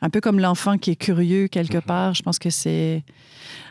Un 0.00 0.10
peu 0.10 0.20
comme 0.20 0.38
l'enfant 0.38 0.78
qui 0.78 0.90
est 0.92 0.96
curieux 0.96 1.48
quelque 1.48 1.78
mm-hmm. 1.78 1.82
part. 1.82 2.14
Je 2.14 2.22
pense 2.22 2.38
que 2.38 2.50
c'est, 2.50 3.02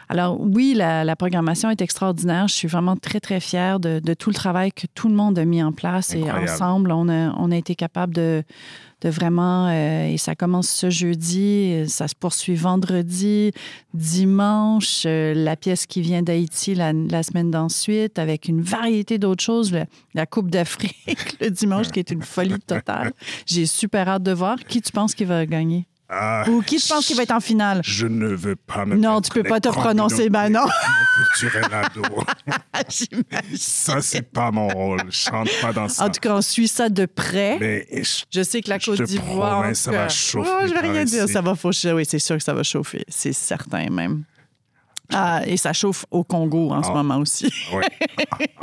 alors 0.10 0.39
oui, 0.39 0.74
la, 0.76 1.15
programmation 1.15 1.70
est 1.70 1.82
extraordinaire. 1.82 2.48
Je 2.48 2.54
suis 2.54 2.68
vraiment 2.68 2.96
très, 2.96 3.20
très 3.20 3.39
fière 3.39 3.80
de, 3.80 4.13
tout 4.13 4.30
le 4.30 4.36
travail 4.36 4.72
que 4.72 4.88
tout 4.94 5.10
le 5.10 5.15
monde 5.15 5.39
a 5.39 5.46
mis 5.46 5.63
en 5.63 5.72
place. 5.72 6.13
Et 6.13 6.30
ensemble, 6.30 6.91
on 6.91 7.10
a, 7.10 7.34
on 7.38 7.52
a 7.52 7.56
été 7.56 7.76
capable 7.76 8.13
de, 8.13 8.44
de 9.02 9.10
vraiment... 9.10 9.68
Euh, 9.70 10.08
et 10.08 10.18
ça 10.18 10.36
commence 10.36 10.70
ce 10.70 10.89
jeudi, 10.89 11.86
ça 11.88 12.08
se 12.08 12.15
poursuit 12.15 12.56
vendredi, 12.56 13.52
dimanche, 13.94 15.04
euh, 15.06 15.34
la 15.34 15.56
pièce 15.56 15.86
qui 15.86 16.02
vient 16.02 16.22
d'Haïti 16.22 16.76
la, 16.76 17.24
semaine 17.24 17.52
d'ensuite, 17.52 18.20
avec 18.20 18.48
une 18.48 18.62
variété 18.62 19.18
d'autres 19.18 19.44
choses. 19.44 19.76
la 20.13 20.26
Coupe 20.26 20.52
d'Afrique 20.52 21.38
le 21.41 21.50
dimanche, 21.50 21.89
qui 21.89 22.00
est 22.00 22.12
une 22.12 22.24
folie 22.24 22.60
totale. 22.60 23.13
J'ai 23.46 23.65
super 23.65 24.08
hâte 24.08 24.24
de 24.24 24.32
voir. 24.32 24.58
Qui 24.60 24.82
tu 24.82 24.91
penses 24.91 25.15
qui 25.15 25.26
va 25.26 25.46
gagner? 25.46 25.88
Ah, 26.08 26.44
Ou 26.48 26.62
qui 26.62 26.78
tu 26.78 26.88
penses 26.88 27.08
qui 27.08 27.15
va 27.15 27.24
être 27.24 27.32
en 27.32 27.39
finale? 27.39 27.82
Je 27.84 28.06
ne 28.06 28.28
veux 28.28 28.56
pas 28.56 28.86
me 28.86 28.96
Non, 28.96 29.22
tu 29.22 29.32
peux 29.32 29.41
pas 29.41 29.60
te 29.60 29.70
prononcer, 29.70 30.30
ben 30.30 30.50
non. 30.50 30.68
ça, 33.56 34.02
c'est 34.02 34.22
pas 34.22 34.52
mon 34.52 34.68
rôle. 34.68 35.02
Je 35.10 35.18
chante 35.18 35.50
pas 35.62 35.74
dans 35.74 35.89
ça. 35.89 36.06
En 36.06 36.10
tout 36.10 36.20
cas, 36.20 36.36
on 36.36 36.41
suit 36.41 36.68
ça 36.68 36.89
de 36.89 37.08
près. 37.08 37.58
Mais 37.60 37.88
je, 38.32 38.44
sais 38.44 38.62
que 38.62 38.70
la 38.70 38.78
Côte 38.78 39.02
d'Ivoire. 39.02 39.76
ça 39.76 39.91
va 39.91 40.08
chauffer. 40.08 40.50
Oh, 40.52 40.68
je 40.68 40.74
vais 40.74 40.82
rien 40.82 41.06
dire. 41.06 41.28
Ça 41.28 41.41
va 41.41 41.56
chauffer. 41.56 41.94
Oui, 41.94 42.06
c'est 42.08 42.20
sûr 42.20 42.38
que 42.38 42.44
ça 42.44 42.54
va 42.54 42.62
chauffer. 42.62 43.04
C'est 43.08 43.34
certain 43.34 43.89
même. 43.89 44.26
Ah, 45.12 45.41
et 45.46 45.58
ça 45.58 45.74
chauffe 45.74 46.06
au 46.12 46.24
Congo 46.24 46.72
en 46.72 46.82
ce 46.84 46.89
ah. 46.89 46.94
moment 46.94 47.18
aussi. 47.18 47.52
oui. 47.74 47.84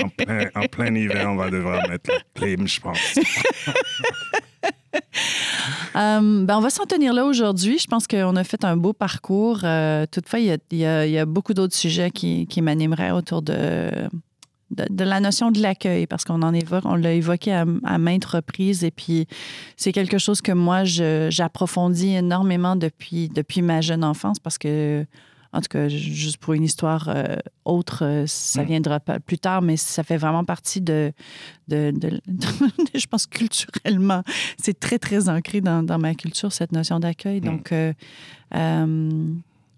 En 0.03 0.09
plein, 0.09 0.47
en 0.55 0.67
plein 0.67 0.95
hiver, 0.95 1.31
on 1.31 1.37
va 1.37 1.51
devoir 1.51 1.89
mettre 1.89 2.11
la 2.11 2.19
clim, 2.35 2.67
je 2.67 2.81
pense. 2.81 2.99
Euh, 5.95 6.45
ben 6.45 6.57
on 6.57 6.61
va 6.61 6.71
s'en 6.71 6.87
tenir 6.87 7.13
là 7.13 7.27
aujourd'hui. 7.27 7.79
Je 7.79 7.87
pense 7.87 8.07
qu'on 8.07 8.35
a 8.35 8.45
fait 8.45 8.65
un 8.65 8.79
beau 8.79 8.95
parcours. 8.95 9.61
Euh, 9.63 10.07
toutefois, 10.11 10.39
il 10.41 10.59
y, 10.73 10.87
a, 10.87 11.27
beaucoup 11.27 11.53
d'autres 11.53 11.75
sujets 11.77 12.11
qui, 12.11 12.49
m'animeraient 12.63 13.11
autour 13.11 13.43
de, 13.43 14.09
la 14.99 15.21
notion 15.21 15.51
de 15.51 15.61
l'accueil, 15.61 16.07
parce 16.07 16.25
qu'on 16.25 16.41
en 16.41 16.55
évoque, 16.55 16.87
on 16.87 16.95
l'a 16.95 17.13
évoqué 17.13 17.53
à, 17.53 17.99
maintes 17.99 18.25
reprises, 18.25 18.85
et 18.85 18.91
puis 18.91 19.27
c'est 19.77 19.93
quelque 19.93 20.17
chose 20.17 20.41
que 20.41 20.53
moi, 20.53 20.85
j'approfondis 20.85 22.15
énormément 22.15 22.75
depuis 22.75 23.31
ma 23.63 23.83
jeune 23.83 24.03
enfance, 24.03 24.39
parce 24.39 24.57
que 24.57 25.05
en 25.53 25.61
tout 25.61 25.69
cas, 25.69 25.89
juste 25.89 26.39
pour 26.39 26.55
une 26.55 26.63
histoire 26.63 27.09
euh, 27.09 27.37
autre, 27.67 28.05
euh, 28.05 28.25
ça 28.27 28.63
mm. 28.63 28.67
viendra 28.67 29.01
plus 29.01 29.39
tard, 29.39 29.61
mais 29.61 29.77
ça 29.77 30.03
fait 30.03 30.17
vraiment 30.17 30.45
partie 30.45 30.81
de, 30.81 31.13
de, 31.69 31.93
je 32.95 33.07
pense, 33.07 33.27
culturellement. 33.27 34.23
C'est 34.59 34.79
très, 34.81 34.99
très 34.99 35.29
ancré 35.29 35.61
dans, 35.61 35.83
dans, 35.83 35.99
ma 35.99 36.15
culture, 36.15 36.53
cette 36.53 36.73
notion 36.73 37.01
d'accueil. 37.01 37.41
Mm. 37.41 37.45
Donc, 37.45 37.73
euh, 37.73 37.93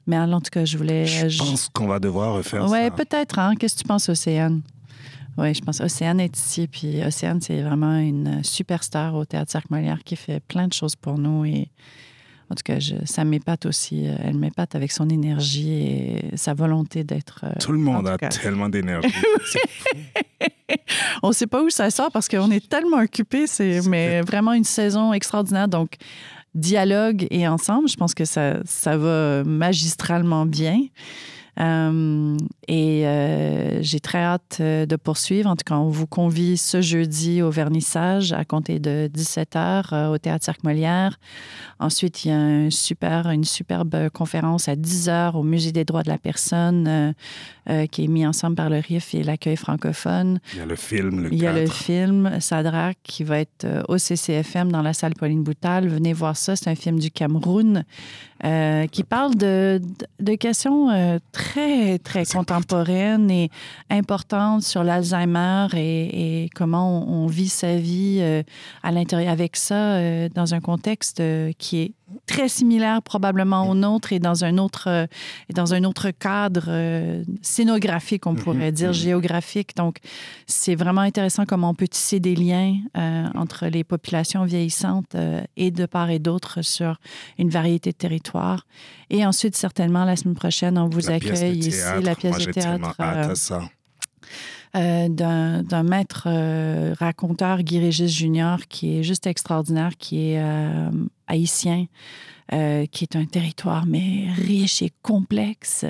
mais 0.06 0.18
en 0.18 0.40
tout 0.40 0.50
cas, 0.50 0.64
je 0.64 0.78
voulais... 0.78 1.06
Je, 1.06 1.38
pense 1.38 1.70
qu'on 1.72 1.88
va 1.88 1.98
devoir 1.98 2.34
refaire 2.34 2.64
ouais, 2.64 2.68
ça. 2.68 2.84
Oui, 2.84 2.90
peut-être. 2.90 3.38
Hein? 3.40 3.54
Qu'est-ce 3.58 3.74
que 3.74 3.80
tu 3.80 3.88
penses, 3.88 4.08
Océane? 4.08 4.62
Oui, 5.36 5.54
je 5.54 5.60
pense 5.60 5.80
Océane 5.80 6.20
est 6.20 6.38
ici. 6.38 6.68
Puis 6.68 7.02
Océane, 7.04 7.40
c'est 7.40 7.62
vraiment 7.62 7.96
une 7.96 8.44
superstar 8.44 9.14
au 9.14 9.24
Théâtre 9.24 9.50
Cirque 9.50 9.70
Molière 9.70 10.04
qui 10.04 10.14
fait 10.14 10.40
plein 10.40 10.68
de 10.68 10.72
choses 10.72 10.94
pour 10.94 11.18
nous 11.18 11.44
et 11.44 11.68
en 12.50 12.54
tout 12.54 12.62
cas, 12.64 12.78
ça 13.04 13.24
m'épate 13.24 13.66
aussi. 13.66 14.06
Euh, 14.06 14.14
elle 14.22 14.36
m'épate 14.36 14.74
avec 14.74 14.92
son 14.92 15.08
énergie 15.08 15.72
et 15.72 16.36
sa 16.36 16.54
volonté 16.54 17.04
d'être. 17.04 17.40
Euh, 17.44 17.52
tout 17.60 17.72
le 17.72 17.78
monde 17.78 18.06
a 18.06 18.18
tellement 18.18 18.68
d'énergie. 18.68 19.08
on 21.22 21.28
ne 21.28 21.32
sait 21.32 21.46
pas 21.46 21.62
où 21.62 21.70
ça 21.70 21.90
sort 21.90 22.10
parce 22.12 22.28
qu'on 22.28 22.50
est 22.50 22.68
tellement 22.68 22.98
occupés. 22.98 23.46
C'est 23.46 23.80
mais 23.88 24.20
vraiment 24.20 24.52
une 24.52 24.64
saison 24.64 25.12
extraordinaire. 25.12 25.68
Donc, 25.68 25.96
dialogue 26.54 27.26
et 27.30 27.48
ensemble, 27.48 27.88
je 27.88 27.96
pense 27.96 28.14
que 28.14 28.24
ça, 28.24 28.58
ça 28.64 28.96
va 28.96 29.42
magistralement 29.44 30.46
bien. 30.46 30.80
Euh, 31.60 32.36
et 32.66 33.06
euh, 33.06 33.82
j'ai 33.82 34.00
très 34.00 34.18
hâte 34.18 34.58
euh, 34.60 34.86
de 34.86 34.96
poursuivre. 34.96 35.48
En 35.48 35.56
tout 35.56 35.64
cas, 35.64 35.76
on 35.76 35.88
vous 35.88 36.06
convie 36.06 36.56
ce 36.56 36.80
jeudi 36.80 37.42
au 37.42 37.50
vernissage 37.50 38.32
à 38.32 38.44
compter 38.44 38.80
de 38.80 39.08
17h 39.14 40.08
au 40.08 40.18
Théâtre 40.18 40.44
Cirque 40.44 40.64
Molière. 40.64 41.18
Ensuite, 41.78 42.24
il 42.24 42.28
y 42.28 42.32
a 42.32 42.38
un 42.38 42.70
super, 42.70 43.30
une 43.30 43.44
superbe 43.44 44.08
conférence 44.10 44.68
à 44.68 44.74
10h 44.74 45.36
au 45.36 45.42
Musée 45.42 45.72
des 45.72 45.84
droits 45.84 46.02
de 46.02 46.08
la 46.08 46.18
personne 46.18 47.14
qui 47.90 48.04
est 48.04 48.08
mis 48.08 48.26
ensemble 48.26 48.56
par 48.56 48.68
le 48.68 48.78
RIF 48.78 49.14
et 49.14 49.22
l'accueil 49.22 49.56
francophone. 49.56 50.38
Il 50.52 50.58
y 50.58 50.62
a 50.62 50.66
le 50.66 50.76
film, 50.76 51.22
le 51.22 51.32
Il 51.32 51.38
y 51.38 51.46
a 51.46 51.52
le 51.52 51.66
film 51.66 52.38
Sadrak 52.40 52.98
qui 53.02 53.24
va 53.24 53.40
être 53.40 53.66
au 53.88 53.98
CCFM 53.98 54.70
dans 54.70 54.82
la 54.82 54.92
salle 54.92 55.14
Pauline 55.14 55.42
Boutal. 55.42 55.88
Venez 55.88 56.12
voir 56.12 56.36
ça. 56.36 56.56
C'est 56.56 56.70
un 56.70 56.74
film 56.74 56.98
du 56.98 57.10
Cameroun 57.10 57.84
qui 58.42 59.02
parle 59.04 59.34
de, 59.36 59.80
de 60.20 60.34
questions 60.34 61.20
très 61.32 61.43
très, 61.44 61.98
très 61.98 62.24
contemporaine 62.24 63.30
et 63.30 63.50
importante 63.90 64.62
sur 64.62 64.82
l'Alzheimer 64.82 65.66
et, 65.74 66.48
comment 66.54 67.06
on, 67.08 67.26
vit 67.26 67.48
sa 67.48 67.76
vie 67.76 68.18
euh, 68.20 68.42
à 68.82 68.92
l'intérieur 68.92 69.32
avec 69.32 69.56
ça 69.56 69.96
euh, 69.96 70.28
dans 70.34 70.54
un 70.54 70.60
contexte 70.60 71.20
euh, 71.20 71.52
qui 71.58 71.82
est 71.82 71.92
très 72.26 72.48
similaire 72.48 73.02
probablement 73.02 73.68
au 73.68 73.74
nôtre 73.74 74.12
et 74.12 74.18
dans 74.18 74.44
un 74.44 74.58
autre, 74.58 74.88
euh, 74.88 75.06
dans 75.52 75.74
un 75.74 75.84
autre 75.84 76.10
cadre 76.10 76.66
euh, 76.68 77.24
scénographique, 77.42 78.26
on 78.26 78.32
mhm, 78.32 78.38
pourrait 78.38 78.72
dire, 78.72 78.88
mhm. 78.88 78.94
géographique. 78.94 79.76
Donc, 79.76 79.98
c'est 80.46 80.74
vraiment 80.74 81.00
intéressant 81.02 81.44
comment 81.46 81.70
on 81.70 81.74
peut 81.74 81.88
tisser 81.88 82.20
des 82.20 82.34
liens 82.34 82.76
euh, 82.96 83.26
entre 83.34 83.66
les 83.66 83.84
populations 83.84 84.44
vieillissantes 84.44 85.16
et 85.56 85.70
de 85.70 85.86
part 85.86 86.10
et 86.10 86.18
d'autre 86.18 86.62
sur 86.62 86.98
une 87.38 87.48
variété 87.48 87.90
de 87.90 87.96
territoires. 87.96 88.66
Et 89.10 89.24
ensuite, 89.24 89.56
certainement, 89.56 90.04
la 90.04 90.16
semaine 90.16 90.34
prochaine, 90.34 90.78
on 90.78 90.88
vous 90.88 91.10
accueille 91.10 91.58
ici, 91.58 91.80
la 92.02 92.14
pièce 92.14 92.38
de 92.38 92.52
théâtre. 92.52 92.96
Euh, 94.76 95.08
d'un 95.08 95.82
maître 95.84 96.26
euh, 96.26 96.94
raconteur, 96.98 97.62
Guy 97.62 97.78
Régis 97.78 98.10
Junior, 98.12 98.58
qui 98.68 98.98
est 98.98 99.02
juste 99.04 99.24
extraordinaire, 99.28 99.92
qui 99.96 100.32
est 100.32 100.40
euh, 100.42 100.90
haïtien, 101.28 101.86
qui 102.50 103.04
est 103.04 103.16
un 103.16 103.24
territoire, 103.24 103.86
mais 103.86 104.26
riche 104.36 104.82
et 104.82 104.90
complexe. 105.02 105.84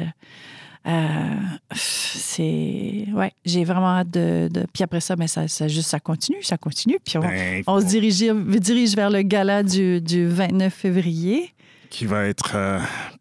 c'est 1.74 3.06
ouais 3.14 3.32
j'ai 3.46 3.64
vraiment 3.64 3.96
hâte 3.96 4.10
de, 4.10 4.50
puis 4.74 4.84
après 4.84 5.00
ça 5.00 5.16
mais 5.16 5.28
ça, 5.28 5.48
ça, 5.48 5.66
juste 5.66 5.88
ça 5.88 5.98
continue 5.98 6.42
ça 6.42 6.58
continue 6.58 6.98
puis 7.02 7.16
on, 7.16 7.22
ben, 7.22 7.62
on 7.66 7.80
se 7.80 7.86
dirige, 7.86 8.18
dirige 8.18 8.94
vers 8.94 9.08
le 9.08 9.22
gala 9.22 9.62
du, 9.62 10.02
du 10.02 10.26
29 10.26 10.74
février 10.74 11.54
qui 11.88 12.04
va 12.04 12.26
être 12.26 12.54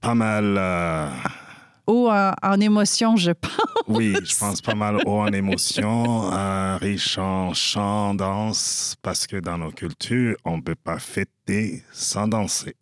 pas 0.02 0.14
mal 0.14 0.58
haut 1.88 2.10
en, 2.10 2.60
émotion, 2.60 3.16
je 3.16 3.32
pense. 3.32 3.52
Oui, 3.88 4.16
je 4.24 4.38
pense 4.38 4.62
pas 4.62 4.76
mal 4.76 4.98
haut 5.06 5.20
en 5.20 5.32
émotion, 5.34 6.30
riche 6.80 7.18
en 7.18 7.54
chant, 7.54 8.14
danse, 8.14 8.96
parce 9.02 9.28
que 9.28 9.38
dans 9.38 9.58
nos 9.58 9.72
cultures, 9.72 10.36
on 10.46 10.58
ne 10.58 10.62
peut 10.62 10.76
pas 10.76 11.00
fêter 11.00 11.84
sans 11.92 12.28
danser. 12.28 12.76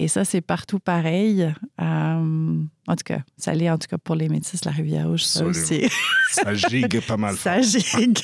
Et 0.00 0.08
ça, 0.08 0.24
c'est 0.24 0.40
partout 0.40 0.78
pareil. 0.78 1.52
Euh, 1.78 2.62
en 2.86 2.96
tout 2.96 3.04
cas, 3.04 3.20
ça 3.36 3.52
l'est 3.52 3.68
en 3.68 3.76
tout 3.76 3.86
cas 3.86 3.98
pour 3.98 4.14
les 4.14 4.30
métis 4.30 4.64
la 4.64 4.70
Rivière-Rouge, 4.70 5.24
ça 5.24 5.44
aussi. 5.44 5.90
ça 6.30 6.54
gigue 6.54 7.02
pas 7.02 7.18
mal. 7.18 7.36
Ça 7.36 7.60
gigue. 7.60 8.18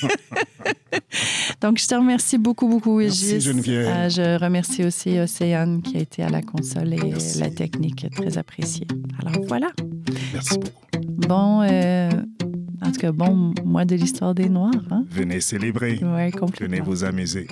Donc, 1.60 1.78
je 1.78 1.86
te 1.86 1.94
remercie 1.94 2.38
beaucoup, 2.38 2.66
beaucoup, 2.66 3.00
Merci, 3.00 3.42
Geneviève. 3.42 3.88
Euh, 3.88 4.08
je 4.08 4.42
remercie 4.42 4.84
aussi 4.84 5.18
Océane 5.18 5.82
qui 5.82 5.98
a 5.98 6.00
été 6.00 6.22
à 6.22 6.30
la 6.30 6.40
console 6.40 6.94
et 6.94 7.12
la 7.38 7.50
technique, 7.50 8.06
très 8.10 8.38
appréciée. 8.38 8.86
Alors, 9.20 9.44
voilà. 9.46 9.70
Merci 10.32 10.58
beaucoup. 10.58 11.02
Bon, 11.28 11.60
euh, 11.60 12.08
en 12.80 12.90
tout 12.90 13.00
cas, 13.00 13.12
bon 13.12 13.52
mois 13.66 13.84
de 13.84 13.96
l'histoire 13.96 14.34
des 14.34 14.48
Noirs. 14.48 14.72
Hein? 14.90 15.04
Venez 15.10 15.42
célébrer. 15.42 16.00
Oui, 16.02 16.30
complètement. 16.30 16.68
Venez 16.68 16.80
vous 16.80 17.04
amuser. 17.04 17.46